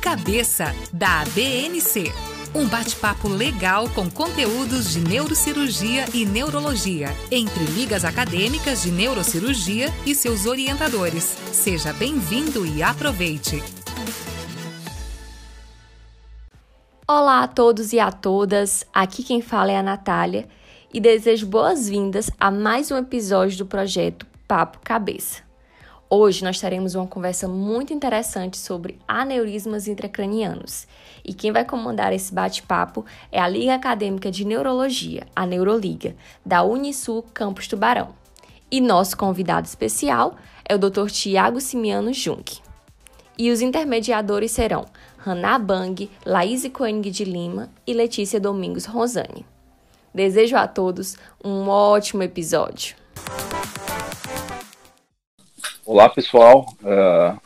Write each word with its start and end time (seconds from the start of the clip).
Cabeça, 0.00 0.72
da 0.92 1.22
ABNC. 1.22 2.12
Um 2.54 2.66
bate-papo 2.66 3.28
legal 3.28 3.88
com 3.90 4.08
conteúdos 4.08 4.92
de 4.92 5.00
neurocirurgia 5.00 6.04
e 6.14 6.24
neurologia, 6.24 7.08
entre 7.30 7.64
ligas 7.64 8.04
acadêmicas 8.04 8.82
de 8.82 8.92
neurocirurgia 8.92 9.88
e 10.06 10.14
seus 10.14 10.46
orientadores. 10.46 11.24
Seja 11.52 11.92
bem-vindo 11.92 12.64
e 12.64 12.82
aproveite! 12.82 13.62
Olá 17.06 17.42
a 17.42 17.48
todos 17.48 17.92
e 17.92 17.98
a 17.98 18.12
todas, 18.12 18.84
aqui 18.94 19.22
quem 19.24 19.42
fala 19.42 19.72
é 19.72 19.78
a 19.78 19.82
Natália 19.82 20.48
e 20.94 21.00
desejo 21.00 21.46
boas-vindas 21.46 22.30
a 22.38 22.50
mais 22.50 22.90
um 22.90 22.96
episódio 22.96 23.58
do 23.58 23.66
projeto 23.66 24.26
Papo 24.46 24.78
Cabeça. 24.84 25.47
Hoje 26.10 26.42
nós 26.42 26.58
teremos 26.58 26.94
uma 26.94 27.06
conversa 27.06 27.46
muito 27.46 27.92
interessante 27.92 28.56
sobre 28.56 28.98
aneurismas 29.06 29.86
intracranianos. 29.86 30.86
E 31.22 31.34
quem 31.34 31.52
vai 31.52 31.66
comandar 31.66 32.14
esse 32.14 32.32
bate-papo 32.32 33.04
é 33.30 33.38
a 33.38 33.46
Liga 33.46 33.74
Acadêmica 33.74 34.30
de 34.30 34.42
Neurologia, 34.46 35.26
a 35.36 35.44
Neuroliga, 35.44 36.16
da 36.44 36.62
Unisul 36.62 37.22
Campus 37.34 37.68
Tubarão. 37.68 38.14
E 38.70 38.80
nosso 38.80 39.18
convidado 39.18 39.66
especial 39.66 40.36
é 40.64 40.74
o 40.74 40.78
Dr. 40.78 41.10
Tiago 41.10 41.60
Simiano 41.60 42.14
Junk. 42.14 42.60
E 43.36 43.50
os 43.50 43.60
intermediadores 43.60 44.52
serão 44.52 44.86
Hannah 45.18 45.58
Bang, 45.58 46.10
Laís 46.24 46.66
Koenig 46.72 47.10
de 47.10 47.24
Lima 47.24 47.68
e 47.86 47.92
Letícia 47.92 48.40
Domingos 48.40 48.86
Rosane. 48.86 49.44
Desejo 50.14 50.56
a 50.56 50.66
todos 50.66 51.18
um 51.44 51.68
ótimo 51.68 52.22
episódio. 52.22 52.96
Olá, 55.90 56.06
pessoal. 56.06 56.66
Uh, 56.82 57.40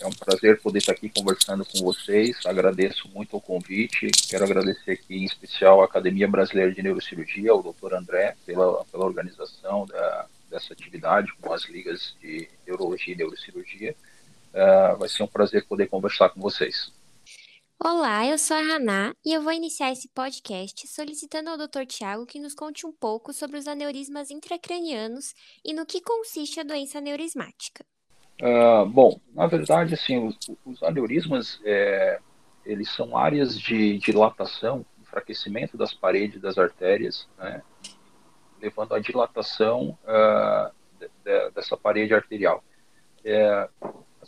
é 0.00 0.06
um 0.06 0.12
prazer 0.12 0.60
poder 0.60 0.78
estar 0.78 0.92
aqui 0.92 1.08
conversando 1.08 1.64
com 1.64 1.80
vocês. 1.80 2.38
Agradeço 2.46 3.08
muito 3.12 3.36
o 3.36 3.40
convite. 3.40 4.06
Quero 4.28 4.44
agradecer 4.44 4.92
aqui, 4.92 5.16
em 5.16 5.24
especial, 5.24 5.82
à 5.82 5.86
Academia 5.86 6.28
Brasileira 6.28 6.72
de 6.72 6.80
Neurocirurgia, 6.84 7.50
ao 7.50 7.60
Dr. 7.60 7.94
André, 7.94 8.36
pela, 8.46 8.84
pela 8.84 9.04
organização 9.04 9.86
da, 9.86 10.26
dessa 10.48 10.72
atividade 10.72 11.32
com 11.40 11.52
as 11.52 11.64
ligas 11.64 12.14
de 12.22 12.48
Neurologia 12.64 13.12
e 13.12 13.16
Neurocirurgia. 13.16 13.96
Uh, 14.54 14.96
vai 14.96 15.08
ser 15.08 15.24
um 15.24 15.26
prazer 15.26 15.66
poder 15.66 15.88
conversar 15.88 16.28
com 16.28 16.40
vocês. 16.40 16.92
Olá, 17.82 18.26
eu 18.26 18.36
sou 18.36 18.58
a 18.58 18.60
Haná 18.60 19.14
e 19.24 19.32
eu 19.32 19.40
vou 19.40 19.54
iniciar 19.54 19.90
esse 19.90 20.06
podcast 20.10 20.86
solicitando 20.86 21.48
ao 21.48 21.56
Dr. 21.56 21.86
Tiago 21.88 22.26
que 22.26 22.38
nos 22.38 22.54
conte 22.54 22.86
um 22.86 22.92
pouco 22.92 23.32
sobre 23.32 23.56
os 23.56 23.66
aneurismas 23.66 24.30
intracranianos 24.30 25.32
e 25.64 25.72
no 25.72 25.86
que 25.86 26.02
consiste 26.02 26.60
a 26.60 26.62
doença 26.62 26.98
aneurismática. 26.98 27.82
Uh, 28.38 28.84
bom, 28.84 29.18
na 29.32 29.46
verdade, 29.46 29.94
assim, 29.94 30.18
os, 30.26 30.36
os 30.62 30.82
aneurismas, 30.82 31.58
é, 31.64 32.20
eles 32.66 32.90
são 32.94 33.16
áreas 33.16 33.58
de 33.58 33.96
dilatação, 33.96 34.84
enfraquecimento 35.00 35.78
das 35.78 35.94
paredes 35.94 36.38
das 36.38 36.58
artérias, 36.58 37.26
né, 37.38 37.62
levando 38.60 38.92
à 38.92 38.98
dilatação 38.98 39.98
uh, 40.04 40.70
de, 40.98 41.08
de, 41.24 41.50
dessa 41.52 41.78
parede 41.78 42.12
arterial. 42.12 42.62
É, 43.24 43.70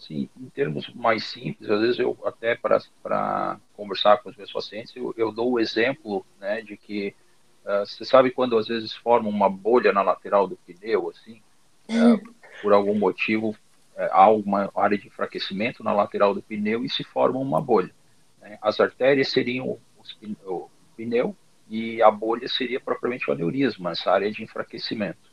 assim, 0.03 0.29
em 0.37 0.49
termos 0.49 0.93
mais 0.95 1.25
simples, 1.25 1.71
às 1.71 1.81
vezes 1.81 1.99
eu 1.99 2.19
até 2.25 2.57
para 2.57 3.61
conversar 3.75 4.19
com 4.19 4.31
os 4.31 4.37
meus 4.37 4.53
pacientes, 4.53 4.95
eu, 4.97 5.15
eu 5.17 5.31
dou 5.31 5.53
o 5.53 5.61
exemplo, 5.61 6.27
né, 6.41 6.61
de 6.61 6.77
que 6.77 7.15
uh, 7.65 7.87
você 7.87 8.05
sabe 8.05 8.31
quando 8.31 8.59
às 8.59 8.67
vezes 8.67 8.93
forma 8.93 9.29
uma 9.29 9.49
bolha 9.49 9.93
na 9.93 10.03
lateral 10.03 10.49
do 10.49 10.57
pneu, 10.57 11.11
assim, 11.11 11.41
uh, 11.89 12.35
por 12.61 12.73
algum 12.73 12.99
motivo 12.99 13.51
uh, 13.51 14.09
há 14.11 14.29
uma 14.31 14.71
área 14.75 14.99
de 14.99 15.07
enfraquecimento 15.07 15.85
na 15.85 15.93
lateral 15.93 16.35
do 16.35 16.43
pneu 16.43 16.85
e 16.85 16.89
se 16.89 17.05
forma 17.05 17.39
uma 17.39 17.61
bolha. 17.61 17.95
Né? 18.41 18.59
As 18.61 18.81
artérias 18.81 19.29
seriam 19.29 19.79
os, 19.99 20.19
o 20.45 20.69
pneu 20.97 21.37
e 21.69 22.03
a 22.03 22.11
bolha 22.11 22.49
seria 22.49 22.81
propriamente 22.81 23.31
o 23.31 23.33
aneurisma, 23.33 23.93
essa 23.93 24.11
área 24.11 24.31
de 24.31 24.43
enfraquecimento. 24.43 25.31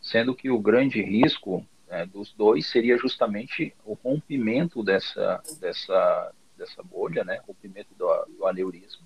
Sendo 0.00 0.34
que 0.34 0.50
o 0.50 0.58
grande 0.58 1.02
risco 1.02 1.66
é, 1.90 2.06
dos 2.06 2.32
dois 2.32 2.66
seria 2.70 2.96
justamente 2.96 3.74
o 3.84 3.94
rompimento 3.94 4.82
dessa, 4.82 5.42
dessa, 5.60 6.32
dessa 6.56 6.82
bolha, 6.82 7.24
né, 7.24 7.40
rompimento 7.46 7.92
do, 7.98 8.06
do 8.38 8.46
aneurisma, 8.46 9.02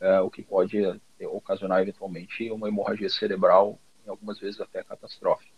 é, 0.00 0.20
o 0.20 0.28
que 0.28 0.42
pode 0.42 0.78
ocasionar 1.22 1.80
eventualmente 1.80 2.50
uma 2.50 2.68
hemorragia 2.68 3.08
cerebral, 3.08 3.78
em 4.04 4.10
algumas 4.10 4.38
vezes 4.38 4.60
até 4.60 4.82
catastrófica. 4.82 5.50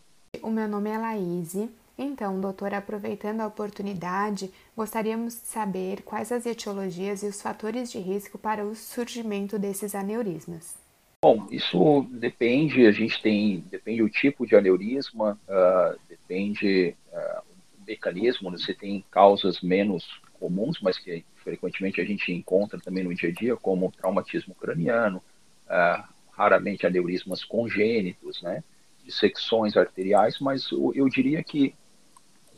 O 0.42 0.50
meu 0.50 0.68
nome 0.68 0.90
é 0.90 0.98
Laíse. 0.98 1.70
Então, 1.98 2.38
doutor, 2.38 2.74
aproveitando 2.74 3.40
a 3.40 3.46
oportunidade, 3.46 4.50
gostaríamos 4.76 5.34
de 5.34 5.46
saber 5.46 6.02
quais 6.02 6.30
as 6.30 6.44
etiologias 6.44 7.22
e 7.22 7.26
os 7.26 7.40
fatores 7.40 7.90
de 7.90 7.98
risco 7.98 8.36
para 8.36 8.62
o 8.62 8.76
surgimento 8.76 9.58
desses 9.58 9.94
aneurismas. 9.94 10.76
Bom, 11.22 11.48
isso 11.50 12.06
depende, 12.10 12.86
a 12.86 12.92
gente 12.92 13.20
tem, 13.22 13.60
depende 13.70 14.02
do 14.02 14.10
tipo 14.10 14.46
de 14.46 14.54
aneurisma, 14.54 15.40
uh, 15.48 15.98
depende 16.26 16.96
uh, 17.12 17.42
o 17.78 17.86
mecanismo, 17.86 18.50
você 18.50 18.74
tem 18.74 19.04
causas 19.10 19.60
menos 19.60 20.20
comuns, 20.40 20.80
mas 20.80 20.98
que 20.98 21.24
frequentemente 21.36 22.00
a 22.00 22.04
gente 22.04 22.32
encontra 22.32 22.80
também 22.80 23.04
no 23.04 23.14
dia 23.14 23.30
a 23.30 23.32
dia, 23.32 23.56
como 23.56 23.92
traumatismo 23.92 24.54
craniano, 24.54 25.22
uh, 25.68 26.02
raramente 26.32 26.86
aneurismas 26.86 27.44
congênitos, 27.44 28.42
né, 28.42 28.62
dissecções 29.04 29.76
arteriais, 29.76 30.38
mas 30.40 30.70
eu, 30.72 30.92
eu 30.94 31.08
diria 31.08 31.42
que 31.42 31.74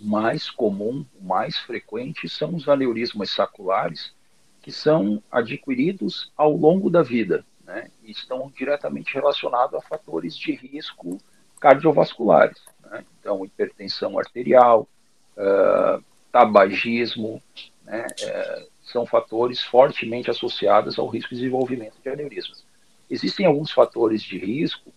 o 0.00 0.06
mais 0.06 0.50
comum, 0.50 1.05
o 1.21 1.25
mais 1.25 1.59
frequente 1.59 2.29
são 2.29 2.55
os 2.55 2.69
aneurismas 2.69 3.31
saculares, 3.31 4.12
que 4.62 4.73
são 4.73 5.23
adquiridos 5.31 6.33
ao 6.37 6.56
longo 6.56 6.89
da 6.91 7.03
vida, 7.03 7.45
né, 7.65 7.91
e 8.03 8.11
estão 8.11 8.50
diretamente 8.56 9.15
relacionados 9.15 9.75
a 9.75 9.83
fatores 9.83 10.37
de 10.37 10.53
risco 10.53 11.19
cardiovasculares. 11.61 12.59
Né? 12.91 13.04
Então, 13.21 13.44
hipertensão 13.44 14.19
arterial, 14.19 14.88
uh, 15.37 16.03
tabagismo, 16.32 17.43
né, 17.84 18.06
uh, 18.22 18.69
são 18.82 19.06
fatores 19.06 19.62
fortemente 19.62 20.31
associados 20.31 20.99
ao 20.99 21.09
risco 21.09 21.31
de 21.31 21.37
desenvolvimento 21.37 21.94
de 22.03 22.09
aneurismas. 22.09 22.65
Existem 23.10 23.47
alguns 23.47 23.71
fatores 23.71 24.22
de 24.22 24.38
risco 24.38 24.93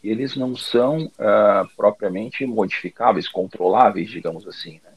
que 0.00 0.08
eles 0.08 0.36
não 0.36 0.54
são 0.54 1.06
uh, 1.06 1.68
propriamente 1.76 2.44
modificáveis, 2.44 3.28
controláveis, 3.28 4.10
digamos 4.10 4.46
assim, 4.46 4.80
né? 4.84 4.92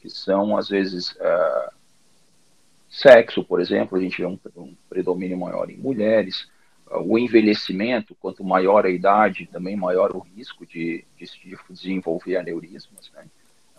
que 0.00 0.10
são, 0.10 0.56
às 0.56 0.68
vezes, 0.68 1.12
uh, 1.12 1.72
Sexo, 2.90 3.44
por 3.44 3.60
exemplo, 3.60 3.96
a 3.96 4.00
gente 4.00 4.20
vê 4.20 4.26
um, 4.26 4.38
um 4.56 4.74
predomínio 4.88 5.38
maior 5.38 5.70
em 5.70 5.76
mulheres. 5.76 6.48
O 6.90 7.18
envelhecimento, 7.18 8.16
quanto 8.16 8.42
maior 8.42 8.84
a 8.84 8.90
idade, 8.90 9.46
também 9.46 9.76
maior 9.76 10.14
o 10.14 10.18
risco 10.18 10.66
de, 10.66 11.04
de, 11.16 11.24
de 11.24 11.56
desenvolver 11.68 12.36
aneurismas. 12.36 13.10
Né? 13.14 13.24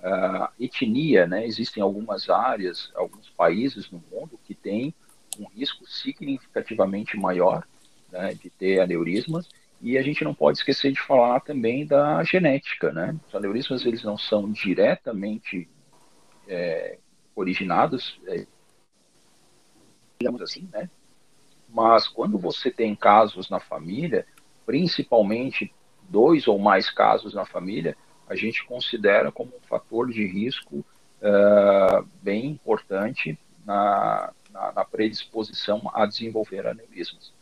Uh, 0.01 0.47
etnia, 0.59 1.27
né? 1.27 1.45
existem 1.45 1.83
algumas 1.83 2.29
áreas, 2.29 2.91
alguns 2.95 3.29
países 3.29 3.91
no 3.91 4.01
mundo 4.11 4.39
que 4.45 4.55
têm 4.55 4.93
um 5.39 5.45
risco 5.47 5.85
significativamente 5.87 7.17
maior 7.17 7.65
né, 8.11 8.33
de 8.33 8.49
ter 8.49 8.79
aneurismas, 8.79 9.47
e 9.81 9.97
a 9.97 10.01
gente 10.01 10.23
não 10.23 10.33
pode 10.33 10.59
esquecer 10.59 10.91
de 10.91 11.01
falar 11.01 11.39
também 11.39 11.85
da 11.85 12.23
genética, 12.23 12.91
né? 12.91 13.17
Os 13.27 13.33
aneurismas 13.33 13.83
eles 13.83 14.03
não 14.03 14.15
são 14.15 14.51
diretamente 14.51 15.67
é, 16.47 16.99
originados 17.35 18.19
é, 18.27 18.45
digamos 20.19 20.41
assim, 20.41 20.69
né? 20.71 20.87
Mas 21.73 22.07
quando 22.07 22.37
você 22.37 22.69
tem 22.69 22.95
casos 22.95 23.49
na 23.49 23.59
família, 23.59 24.25
principalmente 24.65 25.73
dois 26.09 26.47
ou 26.47 26.59
mais 26.59 26.89
casos 26.89 27.33
na 27.33 27.45
família, 27.45 27.95
a 28.27 28.35
gente 28.35 28.65
considera 28.65 29.31
como 29.31 29.51
um 29.51 29.67
fator 29.67 30.09
de 30.09 30.25
risco 30.25 30.77
uh, 30.77 32.07
bem 32.21 32.47
importante 32.47 33.37
na, 33.65 34.31
na, 34.51 34.71
na, 34.73 34.85
predisposição 34.85 35.81
a 35.93 36.05
desenvolver 36.05 36.67
aneurismas. 36.67 37.33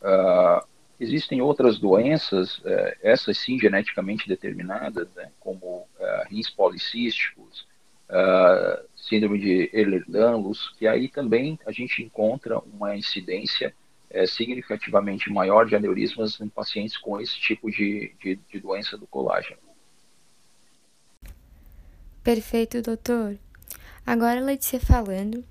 Uh, 0.00 0.66
existem 0.98 1.42
outras 1.42 1.78
doenças, 1.78 2.58
uh, 2.58 2.96
essas 3.02 3.38
sim 3.38 3.58
geneticamente 3.58 4.28
determinadas, 4.28 5.08
né, 5.14 5.30
como 5.40 5.86
rins 6.28 6.48
policísticos, 6.50 7.66
uh, 8.10 8.86
síndrome 8.96 9.38
de 9.38 9.70
Ehlers-Danlos, 9.72 10.74
que 10.78 10.86
aí 10.86 11.08
também 11.08 11.58
a 11.66 11.72
gente 11.72 12.02
encontra 12.02 12.58
uma 12.58 12.96
incidência 12.96 13.74
é, 14.10 14.26
significativamente 14.26 15.30
maior 15.30 15.66
de 15.66 15.76
aneurismas 15.76 16.40
em 16.40 16.48
pacientes 16.48 16.96
com 16.96 17.20
esse 17.20 17.38
tipo 17.38 17.70
de, 17.70 18.12
de, 18.20 18.36
de 18.36 18.60
doença 18.60 18.96
do 18.96 19.06
colágeno. 19.06 19.60
Perfeito, 22.22 22.82
doutor. 22.82 23.38
Agora, 24.04 24.40
Letícia 24.40 24.80
falando, 24.80 25.44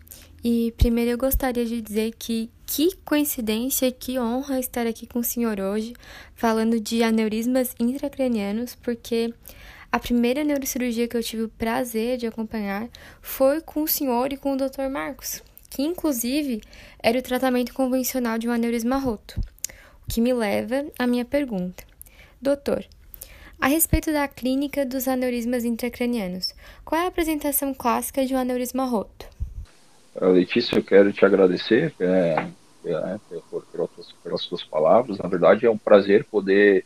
e 0.43 0.73
primeiro 0.77 1.11
eu 1.11 1.17
gostaria 1.17 1.65
de 1.65 1.81
dizer 1.81 2.13
que 2.17 2.49
que 2.65 2.95
coincidência, 3.05 3.91
que 3.91 4.17
honra 4.19 4.59
estar 4.59 4.87
aqui 4.87 5.05
com 5.05 5.19
o 5.19 5.23
senhor 5.23 5.59
hoje, 5.59 5.93
falando 6.33 6.79
de 6.79 7.03
aneurismas 7.03 7.75
intracranianos, 7.79 8.75
porque 8.75 9.33
a 9.95 9.99
primeira 9.99 10.43
neurocirurgia 10.43 11.07
que 11.07 11.15
eu 11.15 11.23
tive 11.23 11.43
o 11.43 11.47
prazer 11.47 12.17
de 12.17 12.27
acompanhar 12.27 12.89
foi 13.21 13.61
com 13.61 13.81
o 13.81 13.87
senhor 13.87 14.33
e 14.33 14.35
com 14.35 14.51
o 14.51 14.57
Dr. 14.57 14.89
Marcos, 14.91 15.41
que 15.69 15.83
inclusive 15.83 16.59
era 17.01 17.17
o 17.17 17.21
tratamento 17.21 17.73
convencional 17.73 18.37
de 18.37 18.45
um 18.45 18.51
aneurisma 18.51 18.97
roto. 18.97 19.39
O 20.05 20.11
que 20.11 20.19
me 20.19 20.33
leva 20.33 20.85
à 20.99 21.07
minha 21.07 21.23
pergunta. 21.23 21.85
Doutor, 22.41 22.85
a 23.57 23.67
respeito 23.67 24.11
da 24.11 24.27
clínica 24.27 24.85
dos 24.85 25.07
aneurismas 25.07 25.63
intracranianos, 25.63 26.53
qual 26.83 26.99
é 26.99 27.05
a 27.05 27.07
apresentação 27.07 27.73
clássica 27.73 28.25
de 28.25 28.35
um 28.35 28.37
aneurisma 28.37 28.83
roto? 28.83 29.29
Letícia, 30.19 30.75
eu 30.75 30.83
quero 30.83 31.13
te 31.13 31.23
agradecer 31.23 31.93
é, 32.01 32.45
é, 32.83 33.17
por, 33.49 33.65
pelas 34.21 34.41
suas 34.41 34.61
palavras. 34.61 35.19
Na 35.19 35.29
verdade, 35.29 35.65
é 35.65 35.71
um 35.71 35.77
prazer 35.77 36.25
poder 36.25 36.83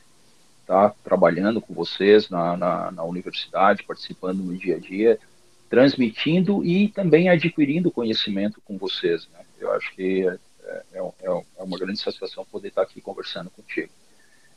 estar 0.69 0.93
trabalhando 1.03 1.59
com 1.59 1.73
vocês 1.73 2.29
na, 2.29 2.55
na, 2.55 2.91
na 2.91 3.03
universidade, 3.03 3.83
participando 3.83 4.43
no 4.43 4.55
dia 4.55 4.75
a 4.75 4.79
dia, 4.79 5.19
transmitindo 5.67 6.63
e 6.63 6.89
também 6.89 7.27
adquirindo 7.27 7.91
conhecimento 7.91 8.61
com 8.63 8.77
vocês. 8.77 9.27
Né? 9.33 9.39
Eu 9.59 9.71
acho 9.73 9.91
que 9.95 10.27
é, 10.27 10.83
é, 10.93 10.99
é, 10.99 11.43
é 11.57 11.63
uma 11.63 11.77
grande 11.77 11.99
satisfação 11.99 12.45
poder 12.45 12.67
estar 12.67 12.83
aqui 12.83 13.01
conversando 13.01 13.49
contigo. 13.49 13.89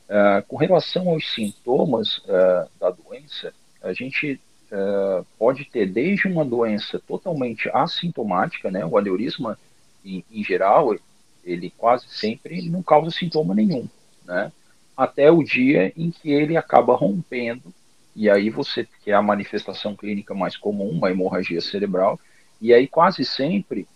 Uh, 0.07 0.45
com 0.47 0.57
relação 0.57 1.09
aos 1.09 1.33
sintomas 1.33 2.17
uh, 2.19 2.69
da 2.79 2.91
doença, 2.91 3.51
a 3.81 3.93
gente 3.93 4.39
uh, 4.71 5.25
pode 5.39 5.65
ter 5.65 5.87
desde 5.87 6.27
uma 6.27 6.45
doença 6.45 6.99
totalmente 6.99 7.69
assintomática, 7.73 8.69
né, 8.69 8.85
o 8.85 8.97
aneurisma 8.97 9.57
em, 10.05 10.23
em, 10.29 10.43
geral, 10.43 10.95
ele 11.43 11.73
quase 11.75 12.05
sempre 12.09 12.69
não 12.69 12.83
causa 12.83 13.09
sintoma 13.11 13.55
nenhum, 13.55 13.87
né, 14.25 14.51
até 14.95 15.31
o 15.31 15.43
dia 15.43 15.91
em 15.97 16.11
que 16.11 16.31
ele 16.31 16.55
acaba 16.55 16.95
rompendo, 16.95 17.73
e 18.15 18.29
aí 18.29 18.49
você 18.49 18.87
que 19.03 19.11
é 19.11 19.13
a 19.13 19.21
manifestação 19.21 19.95
clínica 19.95 20.33
mais 20.33 20.55
comum, 20.55 20.89
uma 20.89 21.09
hemorragia 21.09 21.61
cerebral, 21.61 22.19
e 22.61 22.73
aí 22.73 22.87
quase 22.87 23.25
sempre 23.25 23.87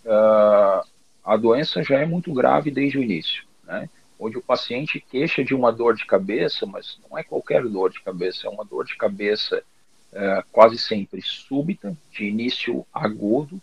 a 1.23 1.37
doença 1.37 1.83
já 1.83 1.99
é 1.99 2.05
muito 2.05 2.33
grave 2.33 2.71
desde 2.71 2.97
o 2.97 3.03
início, 3.03 3.43
né, 3.63 3.89
onde 4.19 4.37
o 4.37 4.41
paciente 4.41 4.99
queixa 4.99 5.43
de 5.43 5.53
uma 5.53 5.71
dor 5.71 5.95
de 5.95 6.05
cabeça, 6.05 6.65
mas 6.65 6.99
não 7.07 7.17
é 7.17 7.23
qualquer 7.23 7.63
dor 7.63 7.91
de 7.91 8.01
cabeça, 8.01 8.47
é 8.47 8.49
uma 8.49 8.65
dor 8.65 8.85
de 8.85 8.97
cabeça 8.97 9.61
é, 10.11 10.43
quase 10.51 10.77
sempre 10.77 11.21
súbita, 11.21 11.95
de 12.11 12.25
início 12.25 12.85
agudo, 12.91 13.61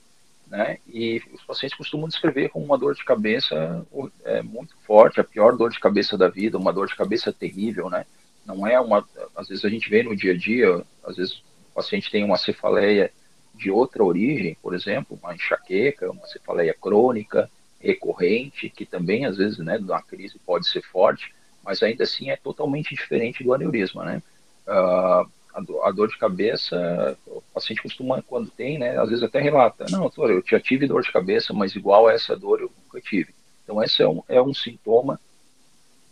né? 0.55 0.79
E 0.87 1.21
os 1.33 1.43
pacientes 1.43 1.77
costumam 1.77 2.06
descrever 2.06 2.49
como 2.49 2.65
uma 2.65 2.79
dor 2.79 2.95
de 2.95 3.05
cabeça 3.05 3.85
é, 4.25 4.41
muito 4.41 4.77
forte, 4.87 5.21
a 5.21 5.25
pior 5.25 5.56
dor 5.56 5.71
de 5.71 5.81
cabeça 5.81 6.17
da 6.17 6.29
vida, 6.29 6.56
uma 6.56 6.73
dor 6.73 6.87
de 6.87 6.95
cabeça 6.95 7.33
terrível, 7.33 7.91
né? 7.91 8.06
Não 8.47 8.65
é 8.65 8.81
uma, 8.81 9.05
às 9.35 9.49
vezes 9.49 9.65
a 9.65 9.69
gente 9.69 9.91
vê 9.91 10.05
no 10.05 10.15
dia 10.15 10.33
a 10.33 10.37
dia, 10.37 10.81
às 11.03 11.17
vezes 11.17 11.39
o 11.39 11.75
paciente 11.75 12.09
tem 12.09 12.23
uma 12.23 12.37
cefaleia 12.37 13.11
de 13.53 13.69
outra 13.69 14.05
origem, 14.05 14.56
por 14.62 14.75
exemplo, 14.75 15.19
uma 15.21 15.35
enxaqueca, 15.35 16.09
uma 16.09 16.27
cefaleia 16.29 16.75
crônica, 16.81 17.51
recorrente, 17.81 18.71
que 18.71 18.87
também 18.87 19.27
às 19.27 19.37
vezes, 19.37 19.59
né, 19.59 19.77
na 19.79 20.01
crise 20.03 20.39
pode 20.47 20.69
ser 20.69 20.83
forte, 20.83 21.35
mas 21.65 21.83
ainda 21.83 22.05
assim 22.05 22.31
é 22.31 22.37
totalmente 22.37 22.95
diferente 22.95 23.43
do 23.43 23.53
aneurisma, 23.53 24.05
né? 24.05 24.23
Uh, 24.69 25.29
a, 25.55 25.61
dor, 25.61 25.87
a, 25.87 25.91
dor 25.93 26.09
de 26.09 26.19
cabeça, 26.19 27.17
o 27.27 27.41
paciente 27.55 27.83
costuma, 27.83 28.21
quando 28.23 28.51
tem, 28.51 28.79
né, 28.79 28.99
às 28.99 29.09
vezes 29.09 29.23
até 29.23 29.41
relata, 29.41 29.87
não, 29.91 30.01
doutor, 30.01 30.31
eu 30.31 30.43
já 30.45 30.59
tive 30.59 30.87
dor 30.87 31.03
de 31.03 31.12
cabeça, 31.12 31.53
mas 31.53 31.77
igual 31.77 32.09
a 32.09 32.12
essa 32.12 32.37
dor 32.37 32.61
eu 32.61 32.71
nunca 32.83 33.01
tive. 33.01 33.33
Então 33.62 33.83
esse 33.83 34.03
é 34.03 34.09
um, 34.09 34.23
é 34.29 34.43
um 34.43 34.53
sintoma 34.53 35.19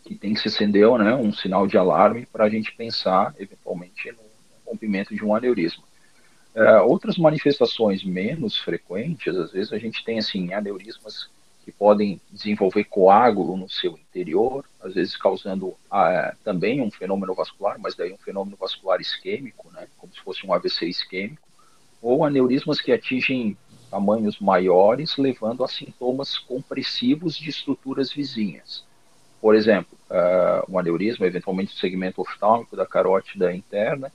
que 0.05 0.15
tem 0.15 0.33
que 0.35 0.41
se 0.41 0.49
acender, 0.49 0.89
né, 0.99 1.15
um 1.15 1.33
sinal 1.33 1.67
de 1.67 1.77
alarme 1.77 2.27
para 2.27 2.44
a 2.44 2.49
gente 2.49 2.73
pensar, 2.73 3.35
eventualmente, 3.39 4.12
no 4.12 4.19
rompimento 4.65 5.15
de 5.15 5.25
um 5.25 5.35
aneurisma. 5.35 5.85
Uh, 6.55 6.83
outras 6.87 7.17
manifestações 7.17 8.05
menos 8.05 8.59
frequentes, 8.59 9.35
às 9.37 9.53
vezes 9.53 9.73
a 9.73 9.79
gente 9.79 10.05
tem 10.05 10.19
assim 10.19 10.53
aneurismas 10.53 11.31
que 11.64 11.70
podem 11.70 12.20
desenvolver 12.31 12.85
coágulo 12.85 13.56
no 13.56 13.69
seu 13.69 13.93
interior, 13.93 14.64
às 14.82 14.94
vezes 14.94 15.17
causando 15.17 15.75
ah, 15.91 16.35
também 16.43 16.81
um 16.81 16.91
fenômeno 16.91 17.35
vascular, 17.35 17.79
mas 17.79 17.94
daí 17.94 18.12
um 18.12 18.19
fenômeno 18.19 18.56
vascular 18.56 19.00
isquêmico, 19.00 19.70
né, 19.73 19.87
como 19.97 20.12
se 20.12 20.20
fosse 20.20 20.47
um 20.47 20.53
AVC 20.53 20.87
isquêmico, 20.87 21.49
ou 22.00 22.25
aneurismas 22.25 22.81
que 22.81 22.93
atingem 22.93 23.56
tamanhos 23.91 24.41
maiores, 24.41 25.17
levando 25.17 25.62
a 25.62 25.69
sintomas 25.69 26.37
compressivos 26.38 27.37
de 27.37 27.50
estruturas 27.50 28.11
vizinhas. 28.11 28.85
Por 29.41 29.55
exemplo, 29.55 29.99
uh, 30.11 30.73
um 30.73 30.79
aneurisma, 30.79 31.26
eventualmente 31.26 31.75
o 31.75 31.79
segmento 31.79 32.20
oftálmico 32.23 32.75
da 32.75 32.87
carótida 32.87 33.55
interna, 33.55 34.11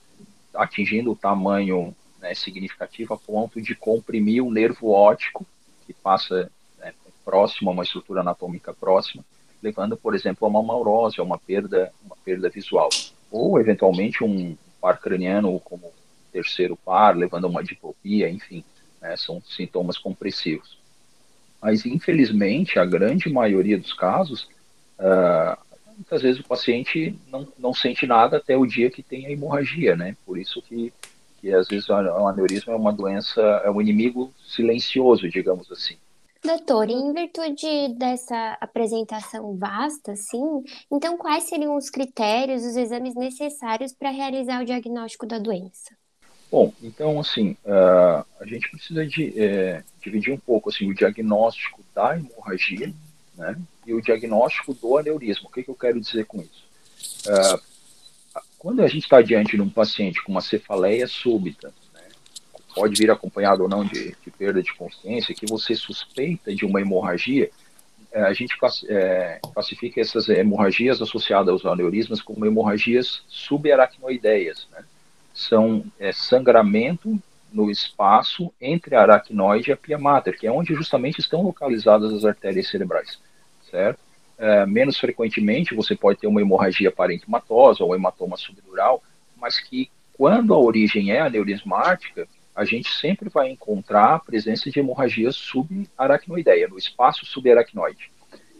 atingindo 0.54 1.12
o 1.12 1.16
tamanho 1.16 1.94
né, 2.20 2.34
significativo 2.34 3.14
a 3.14 3.16
ponto 3.16 3.60
de 3.60 3.74
comprimir 3.74 4.42
o 4.42 4.50
nervo 4.50 4.90
óptico, 4.90 5.46
que 5.86 5.92
passa 5.94 6.50
próximo, 7.28 7.68
a 7.68 7.74
uma 7.74 7.82
estrutura 7.82 8.22
anatômica 8.22 8.72
próxima, 8.72 9.22
levando, 9.62 9.98
por 9.98 10.14
exemplo, 10.14 10.46
a 10.46 10.50
uma 10.50 10.62
maurose, 10.62 11.20
a 11.20 11.22
uma 11.22 11.36
perda, 11.36 11.92
uma 12.02 12.16
perda 12.24 12.48
visual. 12.48 12.88
Ou, 13.30 13.60
eventualmente, 13.60 14.24
um 14.24 14.56
par 14.80 14.98
craniano 14.98 15.60
como 15.60 15.92
terceiro 16.32 16.74
par, 16.74 17.14
levando 17.14 17.44
a 17.44 17.50
uma 17.50 17.62
diplopia, 17.62 18.30
enfim, 18.30 18.64
né, 18.98 19.14
são 19.18 19.42
sintomas 19.42 19.98
compressivos. 19.98 20.78
Mas, 21.60 21.84
infelizmente, 21.84 22.78
a 22.78 22.86
grande 22.86 23.28
maioria 23.28 23.78
dos 23.78 23.92
casos, 23.92 24.48
uh, 24.98 25.58
muitas 25.96 26.22
vezes 26.22 26.40
o 26.40 26.48
paciente 26.48 27.14
não, 27.30 27.46
não 27.58 27.74
sente 27.74 28.06
nada 28.06 28.38
até 28.38 28.56
o 28.56 28.64
dia 28.64 28.90
que 28.90 29.02
tem 29.02 29.26
a 29.26 29.30
hemorragia, 29.30 29.94
né? 29.94 30.16
Por 30.24 30.38
isso 30.38 30.62
que, 30.62 30.94
que 31.42 31.52
às 31.52 31.68
vezes 31.68 31.90
o 31.90 31.92
aneurisma 31.94 32.72
é 32.72 32.76
uma 32.76 32.92
doença, 32.92 33.42
é 33.64 33.70
um 33.70 33.82
inimigo 33.82 34.32
silencioso, 34.46 35.28
digamos 35.28 35.70
assim. 35.70 35.96
Doutor, 36.44 36.88
em 36.88 37.12
virtude 37.12 37.94
dessa 37.96 38.56
apresentação 38.60 39.56
vasta, 39.56 40.14
sim, 40.14 40.62
então 40.90 41.18
quais 41.18 41.44
seriam 41.44 41.76
os 41.76 41.90
critérios, 41.90 42.64
os 42.64 42.76
exames 42.76 43.14
necessários 43.16 43.92
para 43.92 44.10
realizar 44.10 44.62
o 44.62 44.64
diagnóstico 44.64 45.26
da 45.26 45.38
doença? 45.38 45.96
Bom, 46.50 46.72
então, 46.82 47.20
assim, 47.20 47.56
uh, 47.64 48.24
a 48.40 48.46
gente 48.46 48.70
precisa 48.70 49.06
de, 49.06 49.38
é, 49.38 49.84
dividir 50.00 50.32
um 50.32 50.38
pouco 50.38 50.70
assim, 50.70 50.88
o 50.88 50.94
diagnóstico 50.94 51.82
da 51.94 52.16
hemorragia 52.16 52.92
né, 53.36 53.56
e 53.86 53.92
o 53.92 54.00
diagnóstico 54.00 54.72
do 54.72 54.96
aneurisma. 54.96 55.48
O 55.48 55.52
que, 55.52 55.62
que 55.62 55.70
eu 55.70 55.74
quero 55.74 56.00
dizer 56.00 56.24
com 56.24 56.40
isso? 56.40 56.64
Uh, 57.26 57.60
quando 58.58 58.80
a 58.80 58.88
gente 58.88 59.02
está 59.02 59.20
diante 59.20 59.56
de 59.56 59.62
um 59.62 59.68
paciente 59.68 60.22
com 60.22 60.32
uma 60.32 60.40
cefaleia 60.40 61.06
súbita, 61.06 61.72
pode 62.74 63.00
vir 63.00 63.10
acompanhado 63.10 63.62
ou 63.62 63.68
não 63.68 63.84
de, 63.84 64.16
de 64.22 64.30
perda 64.30 64.62
de 64.62 64.72
consciência, 64.74 65.34
que 65.34 65.46
você 65.46 65.74
suspeita 65.74 66.54
de 66.54 66.64
uma 66.64 66.80
hemorragia, 66.80 67.50
é, 68.10 68.22
a 68.22 68.32
gente 68.32 68.56
é, 68.88 69.38
classifica 69.52 70.00
essas 70.00 70.28
hemorragias 70.28 71.02
associadas 71.02 71.48
aos 71.50 71.66
aneurismas 71.66 72.22
como 72.22 72.46
hemorragias 72.46 73.22
subaracnoideias. 73.28 74.66
Né? 74.72 74.84
São 75.34 75.84
é, 75.98 76.12
sangramento 76.12 77.20
no 77.52 77.70
espaço 77.70 78.52
entre 78.60 78.94
a 78.94 79.02
aracnoide 79.02 79.70
e 79.70 79.72
a 79.72 79.76
pia 79.76 79.98
mater, 79.98 80.38
que 80.38 80.46
é 80.46 80.52
onde 80.52 80.74
justamente 80.74 81.20
estão 81.20 81.42
localizadas 81.42 82.12
as 82.12 82.24
artérias 82.24 82.68
cerebrais, 82.68 83.18
certo? 83.70 83.98
É, 84.38 84.64
menos 84.66 84.98
frequentemente 84.98 85.74
você 85.74 85.96
pode 85.96 86.20
ter 86.20 86.26
uma 86.26 86.40
hemorragia 86.40 86.92
parenquimatosa 86.92 87.82
ou 87.82 87.94
hematoma 87.94 88.36
subdural, 88.36 89.02
mas 89.36 89.58
que 89.58 89.90
quando 90.16 90.54
a 90.54 90.58
origem 90.58 91.10
é 91.10 91.20
aneurismática, 91.20 92.28
a 92.58 92.64
gente 92.64 92.92
sempre 92.92 93.28
vai 93.28 93.48
encontrar 93.48 94.14
a 94.14 94.18
presença 94.18 94.68
de 94.68 94.80
hemorragia 94.80 95.30
subaracnoideia, 95.30 96.66
no 96.66 96.76
espaço 96.76 97.24
subaracnoide. 97.24 98.10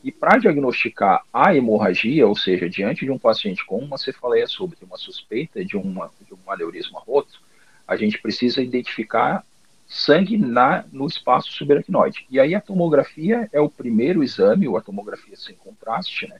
E 0.04 0.12
para 0.12 0.38
diagnosticar 0.38 1.24
a 1.32 1.52
hemorragia, 1.52 2.24
ou 2.24 2.36
seja, 2.36 2.70
diante 2.70 3.04
de 3.04 3.10
um 3.10 3.18
paciente 3.18 3.66
com 3.66 3.78
uma 3.78 3.98
cefaleia 3.98 4.46
súbita, 4.46 4.86
uma 4.86 4.96
suspeita 4.96 5.64
de, 5.64 5.76
uma, 5.76 6.12
de 6.24 6.32
um 6.32 6.38
aneurisma 6.46 7.00
roto, 7.00 7.40
a 7.88 7.96
gente 7.96 8.22
precisa 8.22 8.62
identificar 8.62 9.44
sangue 9.84 10.38
na, 10.38 10.84
no 10.92 11.08
espaço 11.08 11.50
subaracnoide. 11.50 12.24
E 12.30 12.38
aí 12.38 12.54
a 12.54 12.60
tomografia 12.60 13.48
é 13.52 13.60
o 13.60 13.68
primeiro 13.68 14.22
exame, 14.22 14.68
ou 14.68 14.76
a 14.76 14.80
tomografia 14.80 15.36
sem 15.36 15.56
contraste, 15.56 16.28
né? 16.28 16.38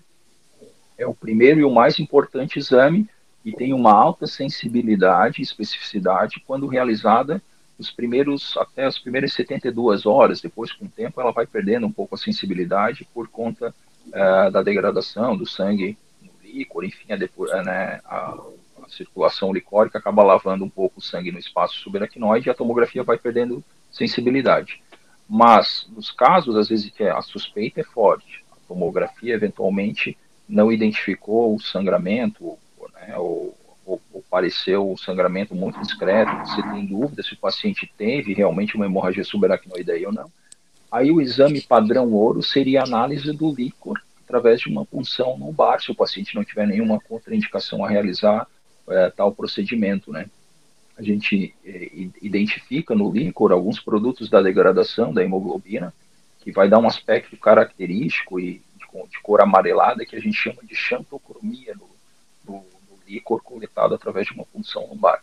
É 0.97 1.09
o 1.09 1.15
primeiro 1.15 1.59
e 1.59 1.65
o 1.65 1.75
mais 1.75 1.99
importante 1.99 2.61
exame 2.61 3.09
e 3.49 3.53
tem 3.53 3.73
uma 3.73 3.93
alta 3.93 4.27
sensibilidade 4.27 5.41
e 5.41 5.43
especificidade 5.43 6.43
quando 6.47 6.67
realizada 6.67 7.43
os 7.79 7.91
primeiros 7.91 8.55
até 8.59 8.85
as 8.85 8.99
primeiras 8.99 9.33
72 9.33 10.05
horas, 10.05 10.43
depois 10.43 10.71
com 10.71 10.85
o 10.85 10.89
tempo 10.89 11.19
ela 11.19 11.33
vai 11.33 11.47
perdendo 11.47 11.87
um 11.87 11.93
pouco 11.93 12.15
a 12.15 12.19
sensibilidade 12.19 13.09
por 13.15 13.27
conta 13.29 13.75
uh, 14.09 14.51
da 14.51 14.63
degradação 14.63 15.35
do 15.35 15.47
sangue 15.47 15.97
no 16.21 16.31
líquor, 16.43 16.85
enfim, 16.85 17.11
a, 17.11 17.15
eh, 17.15 17.63
né, 17.63 18.01
a, 18.05 18.37
a, 18.83 18.89
circulação 18.91 19.51
licórica 19.51 19.99
acaba 19.99 20.23
lavando 20.23 20.63
um 20.63 20.69
pouco 20.69 20.99
o 20.99 21.03
sangue 21.03 21.33
no 21.33 21.39
espaço 21.39 21.79
subaracnoide 21.79 22.49
e 22.49 22.51
a 22.51 22.55
tomografia 22.55 23.03
vai 23.03 23.17
perdendo 23.17 23.65
sensibilidade. 23.91 24.83
Mas 25.27 25.89
nos 25.97 26.11
casos 26.11 26.55
às 26.55 26.69
vezes 26.69 26.91
que 26.91 27.05
a 27.05 27.23
suspeita 27.23 27.81
é 27.81 27.85
forte, 27.85 28.45
a 28.53 28.57
tomografia 28.69 29.33
eventualmente 29.33 30.19
não 30.47 30.71
identificou 30.71 31.55
o 31.55 31.61
sangramento 31.61 32.59
né, 33.09 33.17
ou, 33.17 33.57
ou, 33.87 34.01
ou 34.13 34.21
apareceu 34.29 34.93
o 34.93 34.99
sangramento 34.99 35.55
muito 35.55 35.81
discreto, 35.81 36.31
você 36.47 36.63
tem 36.63 36.85
dúvida 36.85 37.23
se 37.23 37.33
o 37.33 37.39
paciente 37.39 37.91
teve 37.97 38.35
realmente 38.35 38.77
uma 38.77 38.85
hemorragia 38.85 39.25
subaracnoide 39.25 40.05
ou 40.05 40.13
não, 40.13 40.31
aí 40.93 41.11
o 41.11 41.21
exame 41.21 41.63
padrão 41.63 42.13
ouro 42.13 42.43
seria 42.43 42.83
a 42.83 42.85
análise 42.85 43.33
do 43.33 43.51
líquor 43.53 43.99
através 44.25 44.61
de 44.61 44.69
uma 44.69 44.85
punção 44.85 45.39
lombar, 45.39 45.81
se 45.81 45.91
o 45.91 45.95
paciente 45.95 46.35
não 46.35 46.45
tiver 46.45 46.67
nenhuma 46.67 47.01
contraindicação 47.01 47.83
a 47.83 47.89
realizar 47.89 48.47
é, 48.87 49.11
tal 49.11 49.33
procedimento, 49.33 50.13
né? 50.13 50.27
A 50.99 51.03
gente 51.03 51.55
é, 51.65 51.91
identifica 52.21 52.95
no 52.95 53.11
líquor 53.11 53.53
alguns 53.53 53.81
produtos 53.81 54.29
da 54.29 54.43
degradação 54.43 55.15
da 55.15 55.25
hemoglobina, 55.25 55.95
que 56.41 56.53
vai 56.53 56.69
dar 56.69 56.79
um 56.79 56.87
aspecto 56.87 57.39
característico 57.39 58.39
e 58.39 58.61
de, 58.77 59.09
de 59.11 59.21
cor 59.23 59.41
amarelada 59.41 60.05
que 60.05 60.15
a 60.15 60.21
gente 60.21 60.37
chama 60.37 60.63
de 60.63 60.75
xantocromia 60.75 61.75
no, 61.75 61.89
no, 62.47 62.65
líquor 63.09 63.43
coletado 63.43 63.95
através 63.95 64.27
de 64.27 64.35
uma 64.35 64.45
punção 64.45 64.87
lombar. 64.87 65.23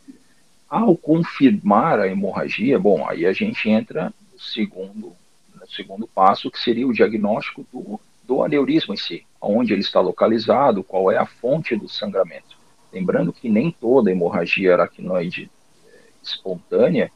Ao 0.70 0.98
confirmar 0.98 2.00
a 2.00 2.08
hemorragia, 2.08 2.80
bom, 2.80 3.08
aí 3.08 3.26
a 3.26 3.34
gente 3.34 3.70
entra 3.70 4.14
no 4.34 4.40
segundo, 4.40 5.14
no 5.54 5.70
segundo 5.70 6.08
passo, 6.08 6.50
que 6.50 6.60
seria 6.60 6.88
o 6.88 6.94
diagnóstico 6.94 7.66
do, 7.72 8.00
do 8.24 8.44
aneurisma 8.44 8.94
em 8.94 8.98
si, 8.98 9.26
onde 9.40 9.74
ele 9.74 9.82
está 9.82 10.02
localizado, 10.02 10.84
qual 10.84 11.12
é 11.12 11.18
a 11.18 11.26
fonte 11.26 11.76
do 11.76 11.88
sangramento. 11.88 12.58
Lembrando 12.92 13.32
que 13.32 13.50
nem 13.50 13.72
toda 13.72 14.12
hemorragia 14.12 14.74
aracnoide 14.74 15.50
é, 15.86 16.00
espontânea 16.24 17.12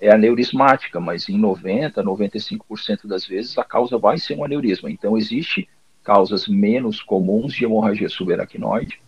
é 0.00 0.10
aneurismática, 0.10 1.00
mas 1.00 1.28
em 1.28 1.38
90, 1.38 2.02
95% 2.02 3.06
das 3.06 3.26
vezes 3.26 3.56
a 3.58 3.64
causa 3.64 3.98
vai 3.98 4.18
ser 4.18 4.36
um 4.36 4.44
aneurisma. 4.44 4.90
Então 4.90 5.16
existe 5.16 5.68
causas 6.02 6.46
menos 6.46 7.02
comuns 7.02 7.54
de 7.54 7.64
hemorragia 7.64 8.08
subaracnoide, 8.08 9.00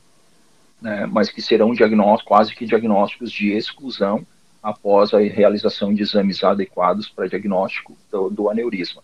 né, 0.80 1.06
mas 1.06 1.30
que 1.30 1.42
serão 1.42 1.72
diagnósticos, 1.72 2.28
quase 2.28 2.54
que 2.54 2.66
diagnósticos 2.66 3.30
de 3.30 3.52
exclusão 3.52 4.26
após 4.62 5.14
a 5.14 5.20
realização 5.20 5.94
de 5.94 6.02
exames 6.02 6.42
adequados 6.42 7.08
para 7.08 7.28
diagnóstico 7.28 7.96
do, 8.10 8.28
do 8.28 8.50
aneurisma. 8.50 9.02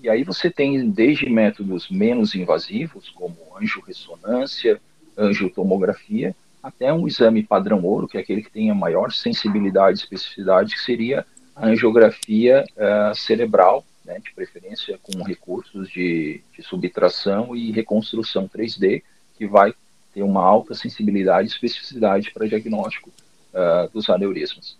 E 0.00 0.08
aí 0.08 0.22
você 0.22 0.50
tem 0.50 0.90
desde 0.90 1.28
métodos 1.28 1.88
menos 1.88 2.34
invasivos, 2.34 3.08
como 3.10 3.36
angiorressonância, 3.60 4.80
angiotomografia, 5.16 6.34
até 6.62 6.92
um 6.92 7.06
exame 7.06 7.42
padrão 7.42 7.82
ouro, 7.84 8.08
que 8.08 8.16
é 8.16 8.20
aquele 8.20 8.42
que 8.42 8.50
tem 8.50 8.70
a 8.70 8.74
maior 8.74 9.12
sensibilidade 9.12 9.98
e 9.98 10.02
especificidade, 10.02 10.74
que 10.74 10.80
seria 10.80 11.26
a 11.54 11.66
angiografia 11.66 12.64
uh, 12.76 13.14
cerebral, 13.14 13.84
né, 14.04 14.18
de 14.18 14.32
preferência 14.34 14.98
com 15.02 15.22
recursos 15.22 15.88
de, 15.88 16.40
de, 16.54 16.62
subtração 16.62 17.54
e 17.54 17.70
reconstrução 17.70 18.48
3D, 18.48 19.02
que 19.36 19.46
vai 19.46 19.74
ter 20.14 20.22
uma 20.22 20.42
alta 20.42 20.74
sensibilidade 20.74 21.48
e 21.48 21.50
especificidade 21.50 22.30
para 22.30 22.48
diagnóstico 22.48 23.10
uh, 23.52 23.90
dos 23.92 24.08
aneurismas. 24.08 24.76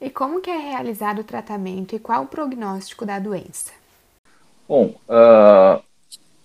E 0.00 0.08
como 0.08 0.40
que 0.40 0.48
é 0.48 0.56
realizado 0.56 1.18
o 1.18 1.24
tratamento 1.24 1.94
e 1.94 1.98
qual 1.98 2.22
o 2.22 2.26
prognóstico 2.26 3.04
da 3.04 3.18
doença? 3.18 3.72
Bom, 4.66 4.94
uh, 5.08 5.82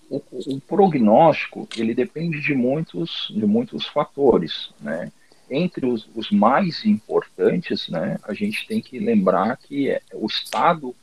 o, 0.09 0.21
o, 0.55 0.59
prognóstico 0.61 1.67
ele 1.77 1.93
depende 1.93 2.41
de 2.41 2.53
muitos, 2.53 3.31
de 3.33 3.45
muitos 3.45 3.85
fatores, 3.85 4.71
né? 4.81 5.11
Entre 5.49 5.85
os, 5.85 6.09
os 6.15 6.31
mais 6.31 6.83
importantes, 6.85 7.87
né, 7.87 8.17
a 8.23 8.33
gente 8.33 8.67
tem 8.67 8.81
que 8.81 8.97
lembrar 8.97 9.55
que 9.57 9.91
é, 9.91 10.01
o 10.11 10.25
estado 10.25 10.95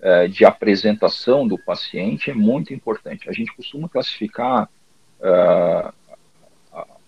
é, 0.00 0.28
de 0.28 0.44
apresentação 0.44 1.46
do 1.46 1.58
paciente 1.58 2.30
é 2.30 2.34
muito 2.34 2.72
importante. 2.72 3.28
A 3.28 3.32
gente 3.32 3.52
costuma 3.54 3.88
classificar 3.88 4.70
uh, 5.20 5.92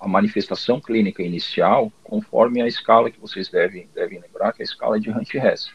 a, 0.00 0.09
manifestação 0.09 0.81
clínica 0.81 1.23
inicial 1.23 1.92
conforme 2.02 2.61
a 2.61 2.66
escala 2.66 3.11
que 3.11 3.21
vocês 3.21 3.49
devem, 3.49 3.88
devem 3.95 4.21
lembrar, 4.21 4.52
que 4.52 4.62
é 4.62 4.64
a 4.64 4.66
escala 4.66 5.00
de 5.00 5.11
Hunt-Hess. 5.11 5.71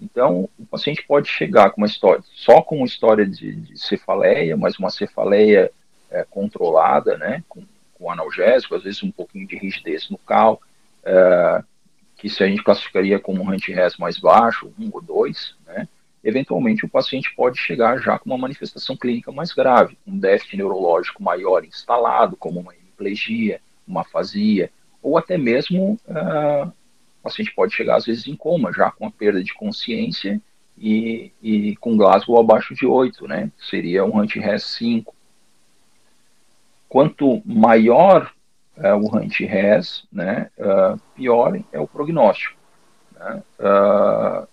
Então, 0.00 0.48
o 0.58 0.66
paciente 0.66 1.04
pode 1.06 1.28
chegar 1.28 1.70
com 1.70 1.80
uma 1.80 1.86
história, 1.86 2.22
só 2.34 2.60
com 2.60 2.78
uma 2.78 2.86
história 2.86 3.24
de, 3.24 3.54
de 3.54 3.78
cefaleia, 3.78 4.56
mas 4.56 4.78
uma 4.78 4.90
cefaleia 4.90 5.70
é, 6.10 6.24
controlada, 6.24 7.16
né, 7.16 7.42
com, 7.48 7.64
com, 7.94 8.10
analgésico, 8.10 8.74
às 8.74 8.82
vezes 8.82 9.02
um 9.02 9.12
pouquinho 9.12 9.46
de 9.46 9.56
rigidez 9.56 10.10
no 10.10 10.18
cal, 10.18 10.60
é, 11.04 11.62
que 12.16 12.28
se 12.28 12.42
a 12.42 12.48
gente 12.48 12.64
classificaria 12.64 13.18
como 13.18 13.42
um 13.42 13.50
Hunt-Hess 13.50 13.96
mais 13.96 14.18
baixo, 14.18 14.72
um 14.78 14.90
ou 14.92 15.00
dois, 15.00 15.54
né, 15.66 15.88
eventualmente 16.22 16.84
o 16.84 16.88
paciente 16.88 17.34
pode 17.34 17.58
chegar 17.58 17.98
já 17.98 18.18
com 18.18 18.30
uma 18.30 18.38
manifestação 18.38 18.96
clínica 18.96 19.32
mais 19.32 19.52
grave, 19.52 19.98
um 20.06 20.18
déficit 20.18 20.56
neurológico 20.56 21.22
maior 21.22 21.64
instalado, 21.64 22.36
como 22.36 22.60
uma 22.60 22.74
hemiplegia, 22.74 23.60
uma 23.86 24.02
afasia, 24.02 24.70
ou 25.02 25.18
até 25.18 25.36
mesmo 25.36 25.98
uh, 26.06 26.68
o 26.68 27.22
paciente 27.22 27.52
pode 27.54 27.74
chegar 27.74 27.96
às 27.96 28.04
vezes 28.04 28.26
em 28.26 28.36
coma, 28.36 28.72
já 28.72 28.90
com 28.90 29.06
a 29.06 29.10
perda 29.10 29.42
de 29.42 29.52
consciência 29.54 30.40
e, 30.78 31.32
e 31.42 31.76
com 31.76 31.96
Glasgow 31.96 32.40
abaixo 32.40 32.74
de 32.74 32.86
8, 32.86 33.26
né? 33.28 33.50
Seria 33.58 34.04
um 34.04 34.18
Hunt-Hess 34.18 34.64
5. 34.78 35.14
Quanto 36.88 37.42
maior 37.44 38.32
uh, 38.76 38.96
o 38.96 39.16
Hunt-Hess, 39.16 40.04
né, 40.12 40.50
uh, 40.58 41.00
pior 41.14 41.58
é 41.72 41.80
o 41.80 41.86
prognóstico. 41.86 42.58
Né? 43.14 43.42
Uh, 43.58 44.48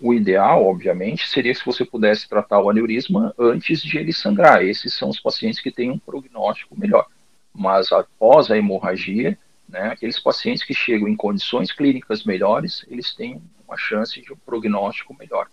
o 0.00 0.12
ideal, 0.12 0.64
obviamente, 0.64 1.28
seria 1.28 1.54
se 1.54 1.64
você 1.64 1.84
pudesse 1.84 2.28
tratar 2.28 2.60
o 2.60 2.68
aneurisma 2.68 3.34
antes 3.38 3.80
de 3.80 3.98
ele 3.98 4.12
sangrar. 4.12 4.62
Esses 4.62 4.94
são 4.94 5.08
os 5.08 5.18
pacientes 5.18 5.60
que 5.60 5.70
têm 5.70 5.90
um 5.90 5.98
prognóstico 5.98 6.78
melhor. 6.78 7.06
Mas 7.54 7.90
após 7.90 8.50
a 8.50 8.58
hemorragia, 8.58 9.38
né, 9.68 9.88
aqueles 9.88 10.18
pacientes 10.18 10.62
que 10.62 10.74
chegam 10.74 11.08
em 11.08 11.16
condições 11.16 11.72
clínicas 11.72 12.24
melhores, 12.24 12.84
eles 12.88 13.14
têm 13.14 13.40
uma 13.66 13.76
chance 13.76 14.20
de 14.20 14.32
um 14.32 14.36
prognóstico 14.36 15.16
melhor. 15.18 15.48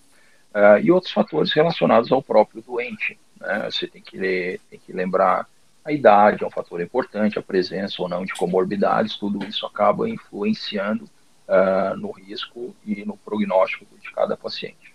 Uh, 0.53 0.77
e 0.83 0.91
outros 0.91 1.11
fatores 1.11 1.51
relacionados 1.53 2.11
ao 2.11 2.21
próprio 2.21 2.61
doente. 2.61 3.17
Né, 3.39 3.69
você 3.71 3.87
tem 3.87 4.01
que, 4.01 4.17
ler, 4.17 4.59
tem 4.69 4.79
que 4.79 4.91
lembrar 4.91 5.47
a 5.85 5.91
idade, 5.91 6.43
é 6.43 6.47
um 6.47 6.51
fator 6.51 6.81
importante, 6.81 7.39
a 7.39 7.41
presença 7.41 8.01
ou 8.01 8.07
não 8.07 8.23
de 8.23 8.33
comorbidades, 8.33 9.17
tudo 9.17 9.43
isso 9.45 9.65
acaba 9.65 10.09
influenciando 10.09 11.09
uh, 11.47 11.97
no 11.97 12.11
risco 12.11 12.75
e 12.85 13.05
no 13.05 13.17
prognóstico 13.17 13.85
de 13.99 14.11
cada 14.11 14.35
paciente. 14.37 14.93